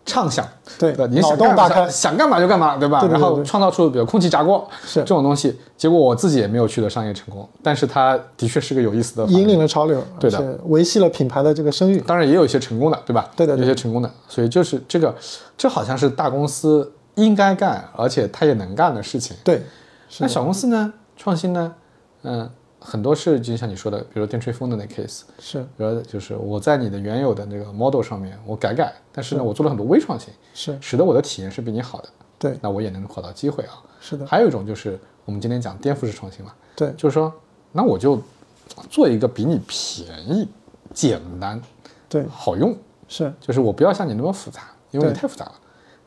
[0.06, 0.46] 畅想，
[0.78, 1.88] 对脑想干嘛洞大开。
[1.90, 3.00] 想干嘛就干嘛，对吧？
[3.00, 3.20] 对对对对。
[3.20, 5.00] 然后创造出比如空气炸锅是。
[5.00, 10.58] 这种东西，结果我自己也没有取得商业成功，但是它的确是个有意思的引领了潮流，对的。
[10.66, 12.00] 维系了品牌的这个声誉。
[12.00, 13.28] 当然也有一些成功的，对吧？
[13.36, 13.66] 对的对的。
[13.66, 15.14] 有些成功的，所以就是这个，
[15.58, 19.36] 这好像是大公司应该干，而且它也能干的事情。
[19.42, 19.62] 对，
[20.20, 21.74] 那小公司呢，创新呢，
[22.22, 22.48] 嗯、
[22.86, 25.60] 很多是就像你说的，比如电吹风的那 case，是。
[25.76, 32.08] 比如就是我在你的原有的那个 model 上面我改改，但是呢，我做了很多微创新，是，使得我的体验是比你好的，
[32.38, 33.82] 对，那我也能获到机会啊。
[34.00, 37.32] 是的，还有一种就是我们今天讲颠覆式创新嘛，对，就是说，
[37.72, 38.22] 那我就
[38.88, 40.48] 做一个比你便宜、
[40.94, 41.60] 简单、
[42.08, 42.76] 对，好用，
[43.08, 43.32] 是。
[43.40, 44.62] 就是我不要像你那么复杂，
[44.92, 45.54] 因为你太复杂了，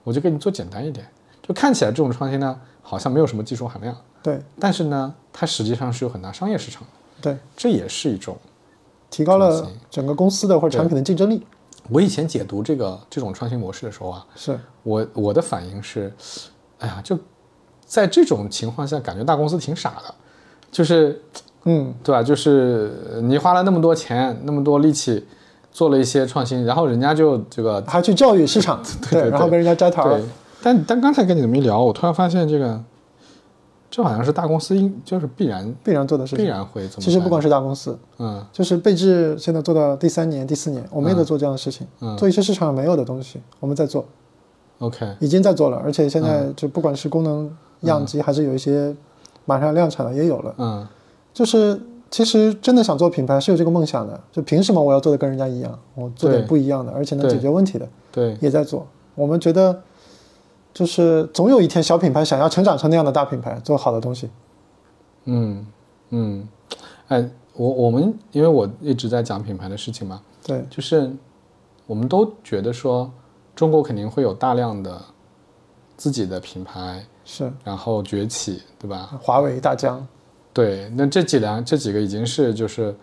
[0.05, 1.05] 我就给你做简单一点。
[1.41, 4.41] 就看起来这种创新呢，好像没有什么技术含量，对。
[4.59, 6.89] 但是呢，它实际上是有很大商业市场的，
[7.21, 8.37] 对，这也是一种。
[9.09, 11.43] 提高了整个公司的或者产品的竞争力。
[11.89, 14.59] 我以前解读这个这种创新模式的时候啊，是。
[14.83, 16.13] 我我的反应是，
[16.77, 17.17] 哎呀，就
[17.83, 20.13] 在这种情况下，感觉大公司挺傻的，
[20.71, 21.19] 就是
[21.63, 22.21] 嗯，对吧？
[22.21, 25.25] 就是你花了那么多钱，那么多力气，
[25.71, 30.23] 做了一些创新，然后人家就这个还去教育市场， 对对然后跟人家摘桃对。，
[30.61, 32.79] 但但刚才跟你这么一聊，我突然发现这个，
[33.91, 36.45] 这好像是大公司应就是必然必然做的事情。
[36.45, 37.01] 必然会这么。
[37.01, 38.45] 其实不光是大公司，嗯。
[38.51, 42.15] 就是贝智现在做到第三年、第四年，我们也在做这样的事情，嗯。
[42.15, 44.05] 做一些市场上没有的东西，我们在做
[44.79, 46.23] ，，OK，已经在做了，而且现嗯。
[46.23, 48.95] 在就不管是功能样机，还是有一些
[49.45, 50.53] 马上要量产的也有了。
[50.57, 50.87] 嗯。
[51.33, 51.79] 就是
[52.11, 55.79] 其实真的想做品牌是有这个梦想的，就凭什么我要做的跟人家一样？
[55.95, 58.85] 我做点不一样的，而且能解决问题的，对，也在做。
[59.15, 59.81] 我们觉得，
[60.79, 64.29] 就是总有一天小品牌想要成长成那样的大品牌，做好的东西。
[65.25, 65.67] 嗯
[66.11, 66.47] 嗯，
[67.09, 71.11] 哎，我我们因为我一直在讲品牌的事情嘛，对，就是
[71.85, 73.11] 我们都觉得说
[73.53, 75.01] 中国肯定会有大量的
[75.97, 79.19] 自己的品牌，是然后崛起，对吧？
[79.21, 80.07] 华为、大疆，
[80.53, 82.95] 对，那这几辆这几个已经是就是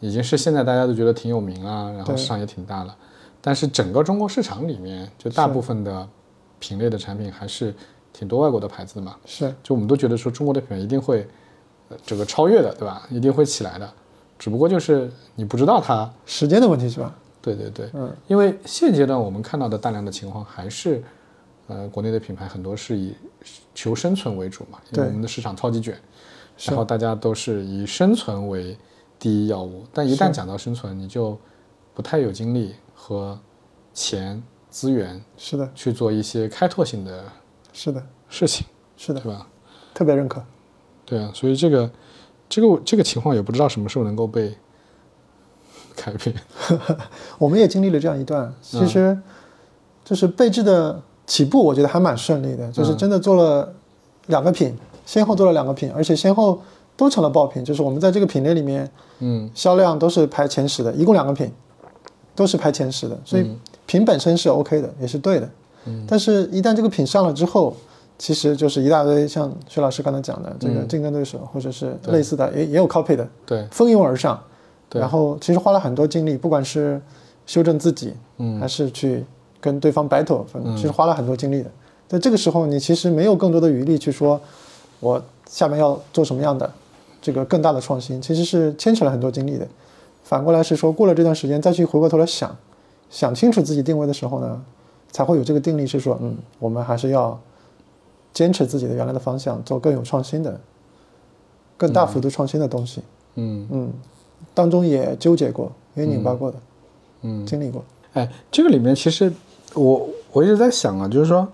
[0.00, 2.96] 已经是现在大家都觉得挺有名了，然后市场也挺大了。
[3.40, 6.08] 但是整个中国市场里面，就大部分的
[6.62, 7.74] 品类的产品还是
[8.12, 9.16] 挺多外国的牌子的嘛。
[9.26, 11.26] 是就我们都觉得说中国的品牌一定会
[11.88, 13.02] 呃这个超越的，对吧？
[13.10, 13.92] 一定会起来的。
[14.38, 17.12] 只不过就是你不知道它，时间的问题是吧？
[17.40, 21.02] 对对对，嗯，因为现阶段我们看到的大量的情况还是，
[21.66, 23.16] 呃，国内的品牌很多是以
[23.74, 25.96] 求生存为主嘛，因为我们的市场超级卷，
[26.66, 28.76] 然后大家都是以生存为
[29.18, 29.84] 第一要务。
[29.92, 31.36] 但一旦讲到生存，你就
[31.94, 33.38] 不太有精力和
[33.92, 34.40] 钱
[34.72, 37.22] 资源是的，去做一些开拓性的
[37.74, 38.66] 是的，事情，
[38.96, 39.20] 是的。
[39.20, 39.46] 是，吧？
[39.92, 40.42] 特别认可。
[41.04, 41.90] 对啊，所以这个
[42.48, 44.56] 这个这个情况也不知道什么时候能够被
[45.94, 46.34] 改变。
[47.38, 49.16] 我们也经历了这样一段，其实
[50.02, 53.70] 就是贝制的起步，我觉得还蛮顺利的，就是真的做了
[54.28, 56.62] 两个品，先后做了两个品，而且先后
[56.96, 59.50] 都成了爆品，就是我们在这个品类里面嗯。
[59.54, 61.52] 销量都是排前十的，一共两个品
[62.34, 63.50] 都是排前十的，所以
[63.86, 65.48] 品本身是 OK 的，也是对的。
[66.06, 67.74] 但是，一旦这个品上了之后，
[68.16, 74.40] 其实就是一大堆像薛老师刚才讲的这个竞争对手，或者是类似的，也也有 copy 的，对蜂拥而上。
[74.88, 77.00] 对然后其实花了很多精力，不管是
[77.46, 79.24] 修正自己，嗯还是去
[79.60, 81.70] 跟对方 battle，反正其实花了很多精力的。
[82.06, 84.40] 在这个时候，你其实没有更多的余力去说，
[85.00, 86.70] 我下面要做什么样的
[87.20, 89.66] 这个更大的创新，其实是牵扯了很多精力的。
[90.22, 92.56] 反过来是说，过了这段时间再去回过头来想，
[93.10, 94.64] 想清楚自己定位的时候呢，
[95.10, 97.38] 才会有这个定力，是说，嗯，我们还是要
[98.32, 100.58] 坚持自己的原来的方向，做更有创新的、
[101.76, 103.02] 更大幅度创新的东西。
[103.34, 103.66] 嗯。
[103.70, 103.92] 嗯，
[104.54, 106.58] 当中也纠结过，也拧巴过的，
[107.22, 107.84] 嗯，经历过。
[108.14, 109.32] 哎，这个里面其实
[109.74, 111.46] 我我一直在想啊，就是说，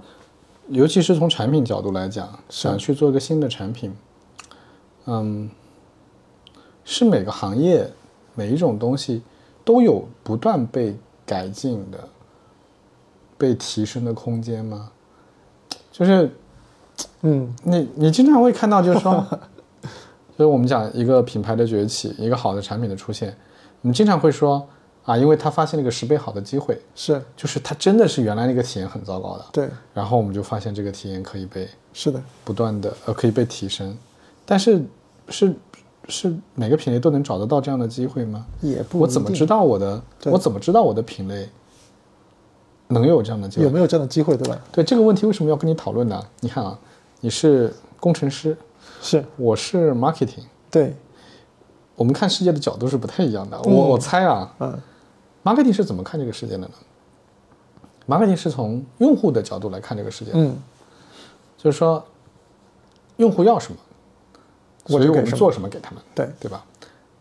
[0.69, 3.93] 尤其是从产品角度来讲，想去做一个新的产品，
[5.07, 5.51] 嗯，
[6.85, 7.89] 是每个行业
[8.39, 9.21] 每一种东西
[9.65, 11.99] 都有不断被改进的、
[13.37, 14.93] 被提升的空间吗？
[15.91, 16.31] 就是
[17.23, 19.27] 嗯，你你经常会看到，就是说，
[19.83, 23.37] 就是我们讲一个品牌的崛起，一个好的产品的出现，
[23.83, 24.65] 我们经常会说
[25.05, 33.99] 啊，因为他发现了一个十倍好的机会，是就是他真的是原来那个体验很糟糕的，对，然后我们就发现这个体验可以被是的，不断的呃可以被提升，
[34.47, 34.81] 但是
[35.29, 35.53] 是
[36.09, 38.47] 是每个品类都能找得到这样的机会吗？
[38.61, 40.03] 也不我怎么知道我的？
[40.25, 41.49] 我怎么知道我的品类
[42.89, 43.65] 能有这样的机会？
[43.65, 44.59] 有没有这样的机会，对吧？
[44.73, 46.23] 对这个问题为什么要跟你讨论呢？
[46.41, 46.79] 你看啊，
[47.21, 48.57] 你是工程师，
[49.03, 50.97] 是我是 marketing，对，
[51.95, 53.59] 我们看世界的角度是不太一样的。
[53.67, 54.81] 嗯我我猜啊嗯
[55.45, 56.71] ，marketing 是怎么看这个世界的呢
[58.07, 60.57] ？marketing 是从用户的角度来看这个世界的，嗯，
[61.59, 62.03] 就是说
[63.19, 63.79] 用户要什么，
[64.87, 66.65] 所以我们做什么给他们，对，对吧？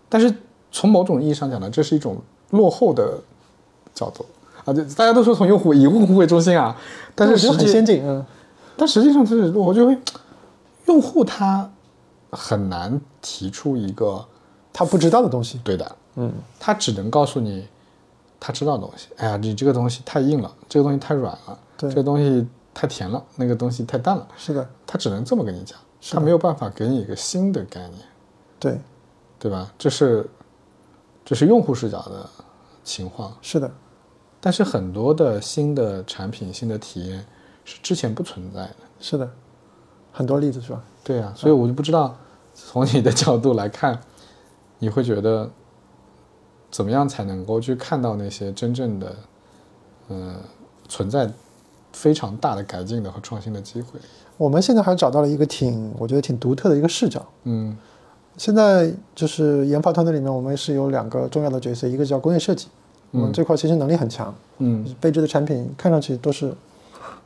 [0.09, 0.33] 但是
[0.71, 2.17] 从某种意义上讲呢，这是一种
[2.51, 3.19] 落后的
[3.93, 4.25] 角度。
[4.65, 6.75] 啊，就大家都说从用户以用户为中心啊，
[7.15, 8.25] 但是我觉得实际很先进，嗯，
[8.75, 9.97] 但实际上是我就会，
[10.87, 11.71] 用户他
[12.31, 14.25] 很难提出一个
[14.73, 17.65] 他不知道的东西，对的，嗯，他只能告诉你
[18.41, 19.07] 他知道的东西。
[19.15, 21.89] 哎呀，你这个东西太硬了，这个东西太软了，对。
[21.89, 25.79] 这个东西太甜了，那个东西太淡了，是的，他只能这么跟你讲，
[26.11, 28.01] 他没有办法给你一个新的概念，
[28.59, 28.79] 对，
[29.39, 29.71] 对吧？
[29.77, 30.29] 这是
[31.25, 32.29] 这是用户视角的
[32.83, 33.71] 情况，是的，
[34.39, 37.25] 但是很多的新的产品、新的体验
[37.65, 38.75] 是之前不存在的。
[38.99, 39.29] 是的，
[40.11, 40.81] 很多例子是吧？
[41.03, 42.15] 对啊、所以我就不知道，
[42.53, 43.99] 从你的角度来看，
[44.79, 45.49] 你会觉得
[46.71, 49.15] 怎么样才能够去看到那些真正的，
[50.07, 50.35] 呃，
[50.87, 51.31] 存在
[51.97, 53.99] 非常大的改进的和创新的机会？
[54.37, 57.25] 我们现在还找到了一个挺，我觉得挺独特的一个视角。
[57.45, 57.75] 嗯
[58.37, 62.67] 现在就是研发团队里面，我们是有两个重要的角色，一个叫工业设计，
[63.09, 66.53] 我们这块其实能力很强，嗯贝支的产品看上去都是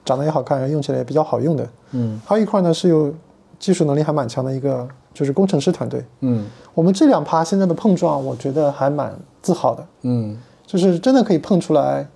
[0.06, 1.68] 长得也好看，用起来也比较好用的。
[1.92, 3.14] 嗯还有一块呢是有
[3.60, 6.06] 技术能力还蛮强的一个，就是工程师团队。
[6.22, 12.08] 嗯我们这两趴现在的碰撞，我觉得还蛮自豪的，嗯就是真的可以碰出来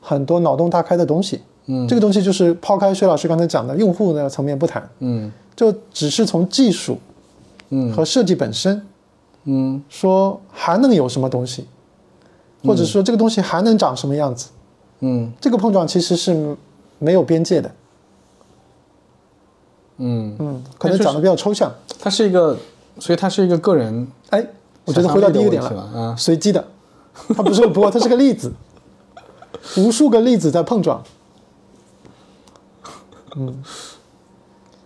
[0.00, 1.42] 很多脑洞大开的东西。
[1.68, 1.86] 嗯。
[1.86, 5.32] 这个东西就是抛开薛老师刚才讲的用户那个层面不谈，嗯。
[5.54, 6.98] 就只是从技术
[7.70, 7.92] 嗯。
[7.92, 8.84] 和设计本身，
[9.44, 9.82] 嗯。
[9.88, 11.66] 说还能有什么东西，
[12.64, 14.48] 或者说这个东西还能长什么样子，
[15.00, 15.32] 嗯。
[15.40, 16.56] 这个碰撞其实是
[16.98, 17.70] 没有边界的，
[19.98, 21.72] 嗯，嗯，可能讲的比较抽象。
[22.00, 22.56] 它是一个，
[22.98, 24.44] 所以它是一个个人哎，
[24.84, 26.16] 我觉得回到第一个点了，了啊。
[26.16, 26.64] 随机的，
[27.36, 28.52] 它不是个波，它是个粒子，
[29.76, 31.02] 无数个粒子在碰撞，
[33.38, 33.62] 嗯，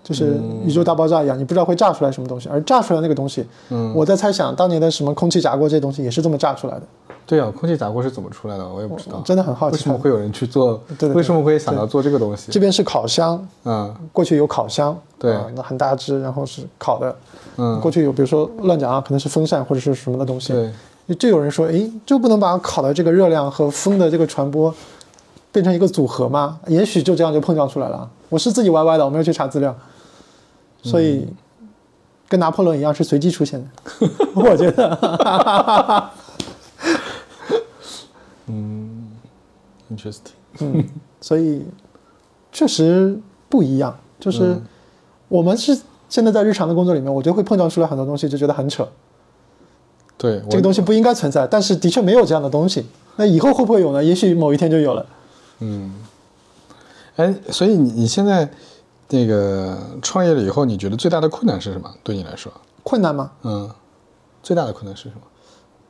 [0.04, 3.94] 就是宇宙大爆炸一样，你不知道会炸出来什么东西，而炸出来那个东西，嗯。
[3.94, 6.82] 我在猜想当年的什么空气炸锅这些东西也是这么炸出来的，
[7.24, 8.68] 对啊，空气炸锅是怎么出来的？
[8.68, 9.76] 我也不知道，真的很好奇。
[9.76, 10.80] 为什么会有人去做？
[10.98, 12.50] 对对为什么会想到做这个东西？
[12.50, 13.94] 这边是烤箱，嗯。
[14.12, 15.32] 过去有烤箱，对。
[15.32, 17.16] 啊那很大只，然后是烤的，
[17.56, 20.52] 嗯，过去有比如说乱讲啊，可能是风扇或者是什么的东西，
[21.06, 24.74] 对，就有人说，诶，就不能把烤的这个热量和风的这个传播
[25.52, 26.58] 变成一个组合吗？
[26.66, 28.10] 也许就这样就碰撞出来了。
[28.32, 29.76] 我是自己歪歪的，我没有去查资料，
[30.82, 31.28] 所以
[32.30, 33.68] 跟拿破仑一样是随机出现的。
[34.34, 36.08] 我觉得，
[38.48, 39.12] 嗯
[39.90, 40.32] interesting。
[40.60, 40.82] 嗯，
[41.20, 41.62] 所以
[42.50, 43.20] 确实
[43.50, 43.94] 不一样。
[44.18, 44.58] 就是
[45.28, 45.78] 我们是
[46.08, 48.88] 现在在日常的工作里面，我觉得会碰撞出来很多东西，就觉得很扯。
[50.16, 52.86] 对，这个东西不应该存在，但是的确没有这样的东西。
[53.16, 54.02] 那以后会不会有呢？
[54.02, 55.04] 也许某一天就有了。
[55.58, 55.92] 嗯，
[57.16, 58.48] 哎，所以你你现在
[59.10, 61.90] 那个创业了以后，你觉得最大的困难是什么？
[62.02, 62.52] 对你来说，
[62.82, 63.30] 困难吗？
[63.42, 63.70] 嗯，
[64.42, 65.20] 最大的困难是什么？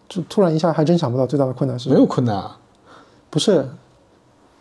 [0.08, 2.58] 就突然一下还真想不到最大的困难是什么没有困难啊。
[3.30, 3.66] 不是，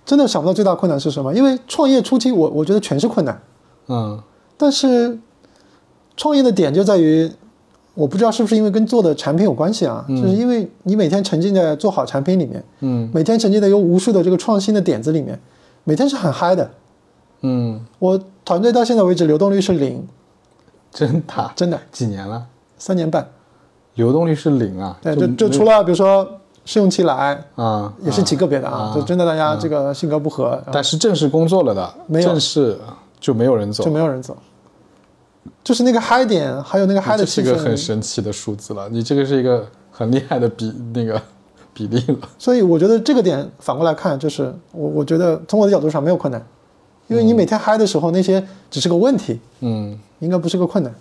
[0.06, 1.34] 真的想不到最大困难是什么？
[1.34, 3.42] 因为创业初期我，我觉得全是困难。
[3.88, 4.22] 嗯
[4.58, 5.20] 但是
[6.16, 7.30] 创业的点就在于，
[7.96, 15.38] 我不知道是不是因为跟做的产品有关系啊，就是因为你每天沉浸在做好产品里面，嗯每天沉浸在有无数的这个创新的点子里面，
[15.84, 16.70] 每天是很嗨的。
[17.42, 20.08] 嗯，我团队到现在为止流动率是零，
[20.92, 21.52] 真的？
[21.56, 22.46] 真的几年了？
[22.78, 23.28] 三年半。
[23.96, 24.98] 流动率是零啊？
[25.02, 26.28] 对，就就除了比如说
[26.64, 32.78] 试用期来，啊，也是极个别的啊，就真的大家这个性格不合，但是正式工作了的，没有正式
[33.20, 34.38] 就没有人走就，没有人走。
[35.64, 38.88] 就是那个嗨点，还有那个嗨的气这是个很，神奇的数字了。
[38.90, 41.22] 你这个是一个很厉害的比那个
[41.74, 42.30] 比例了。
[42.38, 46.46] 所以我觉得这个点反过来看，就是我我觉得从我的角度上没有困难，
[47.08, 50.94] 因为你每天嗨的时候，那些只是个问题，嗯应该不是个困难。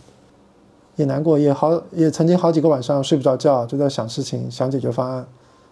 [0.97, 5.27] 也难过，也好，也曾经好几个晚上睡不着觉，就在想事情，想解决方案。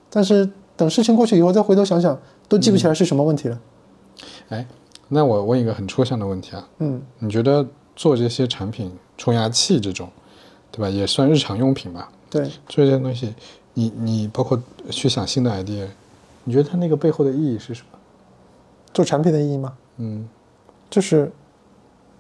[0.09, 2.19] 但是等事情过去以后，再回头想想，
[2.49, 3.61] 都记不起来是什么问题了。
[4.49, 4.67] 哎，
[5.09, 10.09] 那我问一个很抽象的问题啊，嗯，你觉得做这些产品，冲牙器这种，
[10.71, 10.89] 对吧？
[10.89, 12.09] 也算日常用品吧？
[12.31, 13.35] 对，做这些东西，
[13.79, 14.61] 你你包括
[14.91, 15.87] 去想新的 idea，
[16.43, 17.99] 你觉得它那个背后的意义是什么？
[18.93, 19.73] 做产品的意义吗？
[19.99, 20.29] 嗯，
[20.91, 21.31] 就是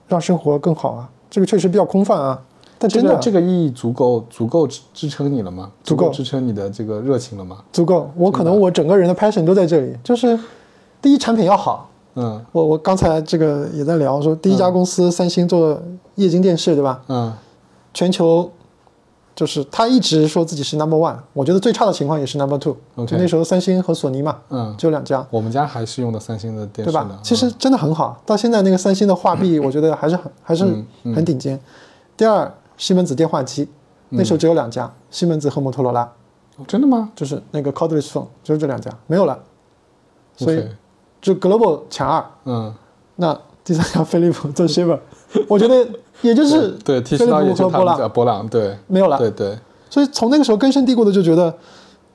[0.06, 1.10] 让生活更好啊。
[1.28, 2.40] 这个确实比较空泛啊。
[2.78, 5.72] 但真的个这个意义足够足够支支撑你了吗？
[5.82, 7.64] 足够支撑你的这个热情了吗？
[7.72, 10.38] 足够，我可能我整个人的 passion 都在这里，就是
[11.02, 11.90] 第一产品要好。
[12.14, 15.82] 嗯我我刚才这个也在聊说，第一家公司三星做
[16.14, 17.02] 液晶电视，对吧？
[17.08, 17.34] 嗯
[17.92, 18.48] 全球
[19.38, 22.76] 就是他一直说自己是 number one，我觉得最差的情况也是 number two。
[23.06, 27.20] 就那时候三星和索尼嘛，嗯，只有两家，我们家还是用的三星的电视对吧？？
[27.22, 30.64] 其实真的很好，到现在那个三星的画壁，我觉得还是很还是
[31.04, 31.56] 很顶尖。
[32.16, 33.68] 第二，西门子电话机，
[34.08, 36.02] 那时候只有两家，西门子和摩托罗拉，
[36.56, 37.12] 哦真的吗？
[37.14, 39.38] 就是那个 cordless phone，就是这两家，没有了。
[40.36, 40.68] 所以
[41.22, 42.74] 就 global 前二，嗯，
[43.14, 44.98] 那第三家飞利浦做 Shaver，
[45.46, 45.88] 我觉得
[46.22, 48.76] 也就是对刀也浦和波浪波浪，对。
[48.86, 49.18] 没有了。
[49.18, 49.58] 对对，
[49.88, 51.52] 所以从那个时候根深蒂固的就觉得，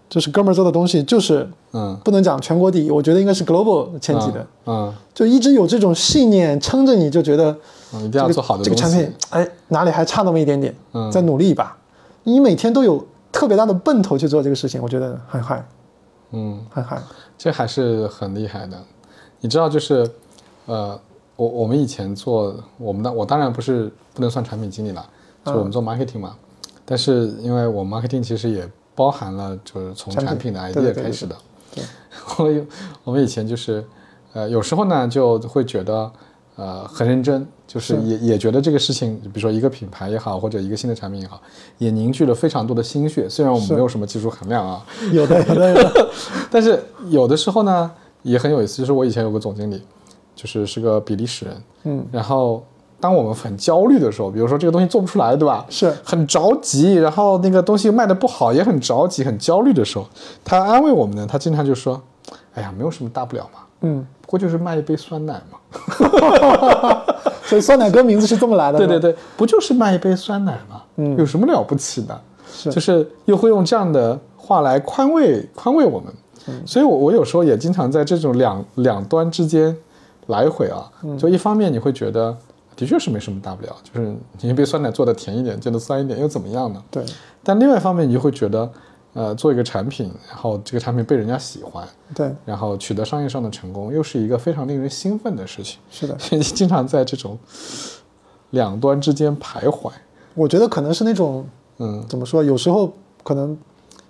[0.09, 7.55] 就是哥们儿做的东西就是嗯，不能讲全国第一，我觉得应该是 global 前几的，嗯就一直有这种信念撑着你，就觉得
[7.93, 11.09] 嗯，一定要做好这个产品，哎，哪里还差那么一点点，嗯。
[11.11, 11.75] 再努力一把。
[12.23, 15.65] 你每天都有特别大的奔头去做这个事情，我觉得很嗨，
[16.31, 17.01] 嗯，很嗨。
[17.37, 18.77] 这还是很厉害的。
[19.41, 20.09] 你知道，就是，
[20.65, 20.97] 呃，
[21.35, 25.05] 我我们以前做我们的，我当然不是不能算产品经理了，
[25.45, 26.35] 就我们做 marketing 嘛。
[26.85, 31.35] 但是因为我们 marketing 其实也包含了就是从产品的 idea 开始的。
[31.73, 31.83] 对
[32.37, 32.65] 我有
[33.03, 33.83] 我们以前就是，
[34.33, 36.11] 呃，有时候呢就会觉得，
[36.55, 41.41] 呃，很认真，就是是也也觉得这个事情，比如说一个品牌也好，或者一个新的产品也好，
[41.79, 43.27] 也凝聚了非常多的心血。
[43.27, 46.09] 虽然我们没有什么技术含量啊，有的，有的，有的。
[46.51, 46.79] 但是
[47.09, 47.89] 有的时候呢，
[48.21, 48.77] 也很有意思。
[48.77, 49.81] 就是我以前有个总经理，
[50.35, 52.63] 就是是个比利时人，嗯，然后
[52.99, 55.65] 当我们很焦虑的时候，比如说这个东西做不出来，对吧？
[55.69, 60.05] 是很着急，然后那个东西卖的不好，也很着急、很焦虑的时候，
[60.43, 62.01] 他安慰我们呢，他经常就说
[62.55, 65.59] ：“哎呀，没有什么大不了嘛，嗯，不过就是卖一杯酸奶嘛。
[67.45, 68.77] 所以酸奶哥名字是这么来” 的。
[68.77, 72.21] 对对对，对，不就是卖一杯酸奶嘛，嗯有什么了不起的？
[72.51, 76.13] 是就是又会用这样的话来宽慰宽慰我们。
[76.47, 79.75] 嗯所以我，我有时候也经常在这种两两端之间
[80.27, 80.91] 来回啊。
[81.03, 82.35] 嗯就一方面你会觉得
[82.75, 86.83] 的确是没什么大不了，就是你一杯酸奶做的甜一点，做的酸一点又怎么样呢？
[86.89, 87.05] 对
[87.43, 88.71] 但另外一方面，你就会觉得，
[89.13, 95.79] 呃，做一个产品，然后这个产品被人家喜欢，对，然后取得商业上的成功，又是一个非常令人兴奋的事情。
[95.91, 96.17] 是的。
[96.17, 97.37] 所以经常在这种
[98.51, 99.91] 两端之间徘徊。
[100.33, 101.45] 我觉得可能是那种
[101.77, 102.91] 嗯怎么说，有时候
[103.23, 103.55] 可能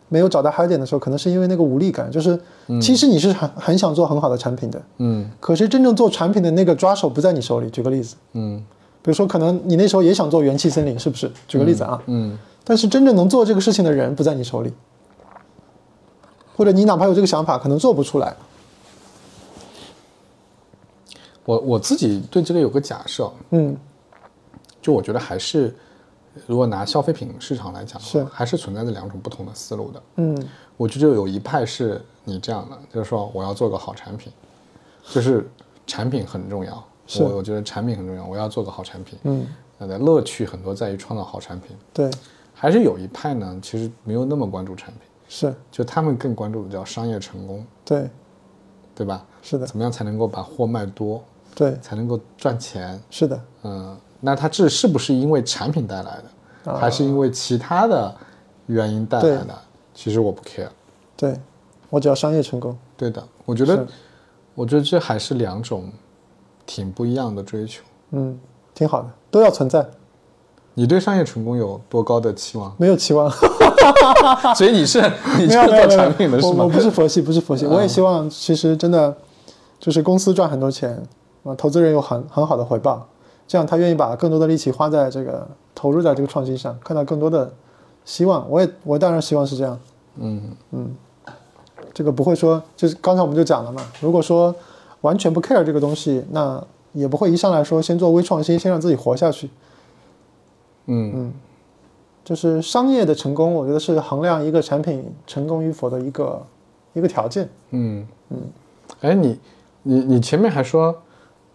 [0.10, 2.40] 没有找到嗨点的时候，可能是因为那个无力感，就是
[2.82, 5.30] 其实你是很很想做很好的产品的，嗯。
[5.40, 7.70] 可是真正做产品的那个抓手不在你手里。
[7.70, 8.64] 举个例子，嗯。
[9.02, 11.30] 比如说可能你那时候也想做元气森林，是不是？
[11.48, 12.38] 举个例子啊，嗯。
[12.64, 14.72] 但是真正能做这个事情的人不在你手里，
[16.56, 18.36] 或者你哪怕有这个想法，可能做不出来。
[21.46, 23.76] 我我自己对这个有个假设，嗯，
[24.82, 25.76] 就我觉得还是，
[26.48, 30.04] 如果拿消费品市场来讲的是话，还是存在着两种不同的思路的。
[30.16, 34.32] 嗯，我觉得有一派是你这样的，就是说我要做个好产品，
[35.10, 35.50] 就是
[35.86, 36.84] 产品很重要。
[37.06, 39.20] 是我我觉得产品很重要，我要做个好产品。
[39.24, 39.46] 嗯，
[39.78, 41.76] 那的乐趣很多在于创造好产品。
[41.94, 42.10] 对，
[42.54, 48.10] 还是有一派呢，其实没有那么关注产品，是，就他们更关注的叫商业成功，对，
[48.96, 49.26] 对吧？
[49.42, 51.22] 是的，怎么样才能够把货卖多，
[51.54, 52.98] 对，才能够赚钱？
[53.12, 58.16] 是的，嗯，那它这是不是因为产品带来的，啊还是因为其他的
[58.68, 59.54] 原因带来的？
[59.94, 60.70] 其实我不 care。
[61.18, 61.38] 对，
[61.90, 62.78] 我只要商业成功。
[62.96, 63.86] 对的，我觉得，
[64.56, 65.92] 我觉得这还是两种
[66.66, 67.84] 挺不一样的追求。
[68.12, 68.40] 嗯，
[68.74, 69.86] 挺好的，都要存在，
[70.74, 72.74] 你对商业成功有多高的期望？
[72.78, 73.30] 没有期望。
[74.56, 75.02] 所以你是
[75.38, 76.70] 你是做产品的是吗我我？
[76.70, 79.14] 不是佛系，不是佛系，我也希望其实真的
[79.78, 80.98] 就是公司赚很多钱
[81.44, 83.06] 啊，投资人有很很好的回报，
[83.48, 87.52] 这样他愿意把更多的力气花在这个投入在这个创新上，看到更多的
[88.06, 88.50] 希望。
[88.50, 89.80] 我也我当然希望是这样，
[90.18, 90.42] 嗯
[90.72, 90.96] 嗯
[91.94, 94.54] 这个不会说就是刚才我们就讲了嘛，如果说
[95.02, 96.64] 完全不 care 这个东西，那
[96.94, 99.50] 也不会一上来说先做微创新，先让自己活下去。
[100.86, 101.34] 嗯嗯
[102.24, 106.42] 就是商业的成功，我觉得是衡量一个产品成功与否的一个
[106.94, 107.50] 一个条件。
[107.72, 108.38] 嗯嗯。
[109.02, 109.40] 哎，你
[109.82, 110.96] 你你前面还说，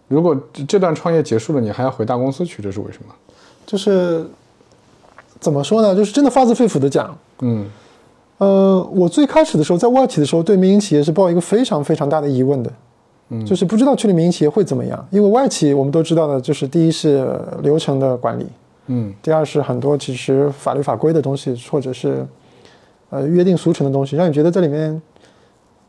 [0.09, 3.15] 如果这这段创业结束了，你还要回大公司去，这是为什么？
[3.65, 4.25] 就是
[5.39, 5.95] 怎么说呢？
[5.95, 7.65] 就是真的发自肺腑的讲，嗯
[8.39, 12.71] 呃，我最开始的时候在外企的时候，对民营企业是抱一个非常非常大的疑问的，
[13.29, 15.07] 嗯就是不知道去了民营企业会怎么样。
[15.11, 18.47] 因为外企我们都知道的，就是第一是流程的管理，
[18.87, 22.25] 嗯第二是很多其实法律法规的东西，或者是
[23.11, 24.99] 呃约定俗成的东西，让你觉得这里面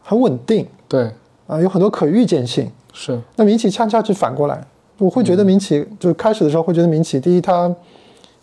[0.02, 1.10] 很稳定对，
[1.46, 2.70] 啊、有很多可预见性。
[2.92, 3.20] 是。
[3.36, 4.62] 那民企恰恰是反过来，
[4.98, 7.74] 我会觉得民企、就开始的时候会觉得民企，第一它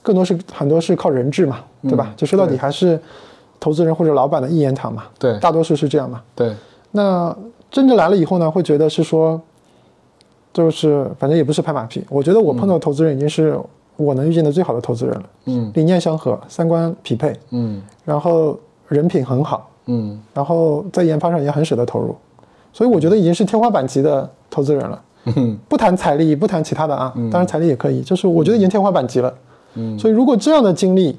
[0.01, 2.13] 更多是很多是靠人质嘛，对吧？
[2.15, 2.99] 就说到底还是
[3.59, 5.37] 投资人或者老板的一言堂嘛，对。
[5.39, 6.21] 大多数是这样嘛。
[6.35, 6.55] 对，
[6.91, 7.35] 那
[7.69, 9.39] 真正来了以后呢，会觉得是说，
[10.53, 12.03] 就是反正也不是拍马屁。
[12.09, 13.59] 我觉得我碰到的投资人已经是
[13.97, 15.71] 我能遇见的最好的投资人了，嗯。
[15.73, 17.81] 理念相合，三观匹配，嗯。
[18.05, 20.17] 然后人品很好，嗯。
[20.33, 22.15] 然后在研发上也很舍得投入，
[22.78, 25.01] 所以我觉得已经是天花板级的投资人了。
[25.36, 25.57] 嗯。
[25.67, 29.34] 不谈财力，不谈其他的啊，当然财力也可以，就是我觉得已经天花板级了。
[29.73, 29.97] 嗯。
[29.97, 31.17] 所以如果这样的经历，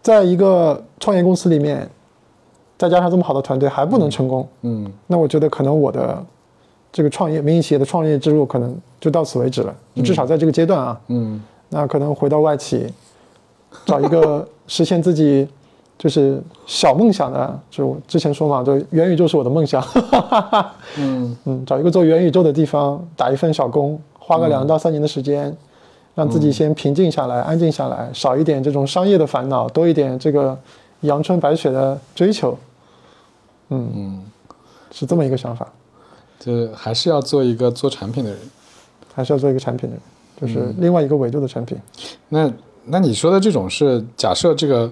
[0.00, 1.86] 在一个创业公司里面，
[2.78, 4.90] 再加上这么好的团队还不能成功，嗯。
[5.06, 6.24] 那我觉得可能我的
[6.90, 11.38] 这个创业民营企业的创业之路可能就到此为止了，就至少在这个阶段啊，嗯。
[11.68, 12.90] 那可能回到外企，
[13.84, 15.46] 找一个实现自己
[16.00, 19.84] 就是小梦想的，就我之前说嘛，就元宇宙是我的梦想，
[20.96, 25.54] 嗯 嗯，找一个做元宇宙的地方打一份小工，花个两到三年的时间，
[26.14, 30.58] 让自己先平静下来、安静下来，少一点这种商业的烦恼，多一点这个
[31.02, 32.56] 阳春白雪的追求，
[33.68, 34.22] 嗯嗯，
[34.90, 35.70] 是这么一个想法。
[36.38, 38.38] 就是还是要做一个做产品的人。
[39.12, 40.02] 还是要做一个产品的人，
[40.40, 41.76] 就是另外一个维度的产品。
[42.28, 42.50] 那
[42.84, 44.90] 那你说的这种是假设这个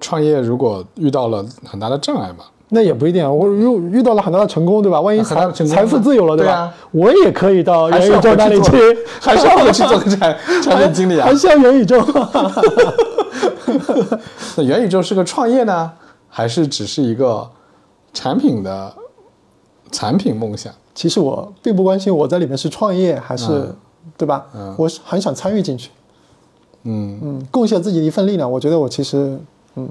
[0.00, 2.44] 创业如果遇到了很大的障碍嘛？
[2.70, 5.00] 那也不一定啊，我遇遇到了很大的成功，对吧？
[5.00, 6.42] 万一财财富自由了，吧？
[6.42, 8.72] 对啊我也可以到元宇宙那里去
[9.20, 11.34] 还是要回去做个产 产品经理啊还？
[11.34, 11.98] 是要元宇宙。
[14.56, 15.90] 那元宇宙是个创业呢，
[16.28, 17.48] 还是只是一个
[18.12, 18.92] 产品的
[19.90, 20.70] 产品梦想？
[20.94, 23.76] 其实我并不关心我在里面是创业还是，嗯
[24.18, 24.44] 对吧？
[24.54, 25.90] 嗯我是很想参与进去，
[26.82, 28.50] 嗯，嗯，贡献自己的一份力量。
[28.50, 29.38] 我觉得我其实，
[29.76, 29.88] 嗯，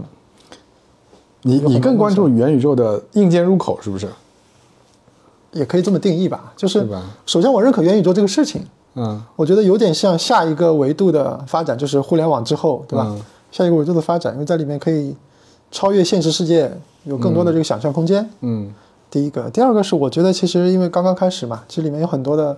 [1.43, 4.07] 你你更关注元宇宙的硬件入口是不是？
[5.51, 6.53] 也可以这么定义吧。
[6.55, 6.87] 就是
[7.25, 8.61] 首先我认可元宇宙这个事情，
[8.95, 13.05] 嗯我觉得有点像下一个维度的发展，就是互联网之后，对吧？
[13.07, 15.15] 嗯下一个维度的发展，因为在里面可以
[15.71, 16.69] 超越现实世界，
[17.05, 18.29] 有更多的这个想象空间。
[18.41, 18.71] 嗯
[19.09, 22.55] 第一个，第二个是我觉得其实因为刚刚开始嘛，其实里面有很多的，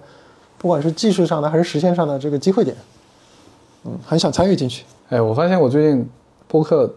[0.58, 2.76] 不管是技术上的还是实现上的这个机会点，
[3.86, 4.84] 嗯，很想参与进去。
[5.10, 6.10] 哎，我发现我最近
[6.48, 6.92] 播客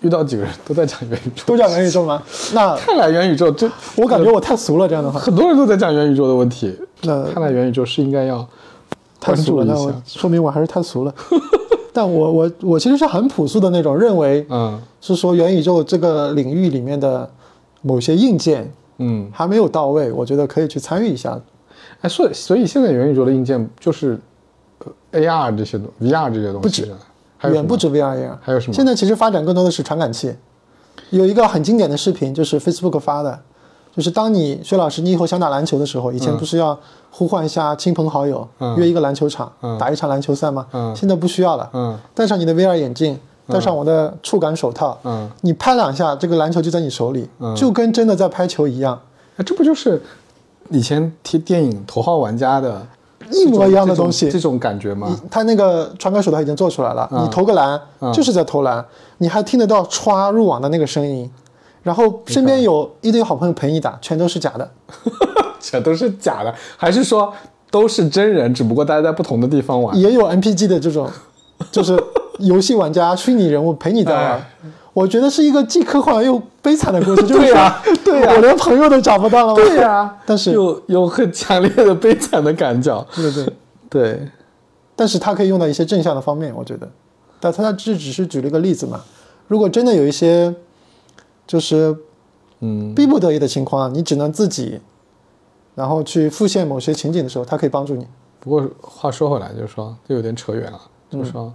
[0.00, 2.22] 遇到几个人都在讲元宇宙，都讲元宇宙吗？
[2.54, 6.76] 那看来元宇宙这我感觉我太俗了，这样的话，很多人都在讲元宇宙的问题。
[7.02, 8.36] 那看来元宇宙是应该要
[9.20, 9.92] 关太俗了，那我。
[10.06, 11.14] 说明我还是太俗了。
[11.92, 17.28] 但我我我其实是很朴素的那种，认为嗯是说元宇宙这个领域里面的
[17.82, 21.36] 某些硬件嗯，还没有到位，我觉得可以去参与一下。
[22.02, 24.16] 哎，所以所以现在元宇宙的硬件就是
[25.10, 26.88] 呃 AR 这些东 VR 这些东西，不止
[27.42, 28.74] 远不止 VR AR，还有什么？
[28.74, 30.34] 现在其实发展更多的是传感器。
[31.10, 33.38] 有一个很经典的视频，就是 Facebook 发的，
[33.94, 36.78] 就是当你薛老师，你以后想打篮球的时候，以前不是要
[37.10, 38.76] 呼唤一下亲朋好友，嗯。
[38.76, 39.78] 约一个篮球场、嗯。
[39.78, 40.66] 打一场篮球赛吗？
[40.72, 40.94] 嗯。
[40.96, 41.98] 现在不需要了，嗯。
[42.14, 47.54] 戴上你的 VR 眼镜，戴上我的触感手套，嗯，你拍两下，这个篮球就在你手里，嗯。
[47.54, 49.00] 就跟真的在拍球一样。
[49.36, 50.02] 哎，这不就是
[50.68, 52.86] 以前贴电影《头号玩家》的
[53.30, 55.14] 一模一样的东西这种感觉吗？
[55.30, 58.84] 他那个传感手套已经做出来了，嗯你投个篮、嗯就是在投篮，
[59.18, 61.30] 你还听得到歘入网的那个声音，
[61.82, 64.70] 然后身边有一堆好朋友陪你打，全都是假的。
[65.60, 67.32] 全都是假的，还是说
[67.70, 69.94] 都是真人，只不过大家在不同的地方玩？
[69.98, 71.10] 也有 NPG 的这种，
[71.72, 71.98] 就是
[72.38, 74.50] 游戏玩家、虚拟人物陪你在玩哎。
[74.98, 79.62] 我觉得是一个既科幻又悲惨的故事， 就是对呀说对 呀我连朋友都找不到了吗？
[79.62, 83.06] 对呀、但是有有很强烈的悲惨的感觉。
[83.14, 83.54] 对对对，
[83.88, 84.28] 对，
[84.96, 86.88] 但是它可以用到一些正向的方面，我觉得。
[87.40, 89.00] 但他这只是举了一个例子嘛。
[89.46, 90.52] 如果真的有一些
[91.46, 91.96] 就是
[92.60, 94.80] 嗯，逼不得已的情况，你只能自己，
[95.76, 98.04] 然后去复现某些情景的时候，它可以帮助你。
[98.40, 101.52] 不过话说回来，就是说这有点扯远了，就是说。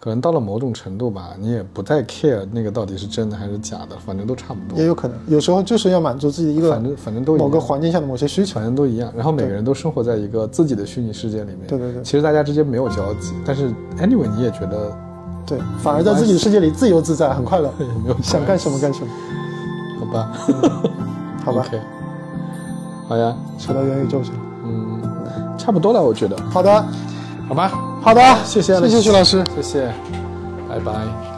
[0.00, 4.86] 可能到了某种程度吧，你也不再 care 那个到底是真的还是假的，反正都差不多也。
[4.86, 8.54] 有可能，有时候就是要满足自己一个反正反正都某个环境下的某些需求。
[8.54, 9.12] 反正都一样。
[9.14, 11.66] 然后每个人都生活在一个自己的虚拟世界里面。
[11.68, 14.90] 对对对其实大家之间没有交集，但是 anyway 你也觉得
[15.44, 19.08] 对，反而在自己的世界里自由自在，很快乐， 也没有想干什么干什么。
[20.00, 20.32] 好吧？
[21.44, 21.66] 好吧
[23.06, 24.38] 好呀，扯到元宇宙去了。
[24.64, 24.98] 嗯，
[25.58, 26.84] 差不多了，我觉得，好的，
[27.46, 27.70] 好吧？
[28.02, 29.92] 好的，谢谢谢谢徐老师，谢谢，
[30.68, 31.29] 拜拜。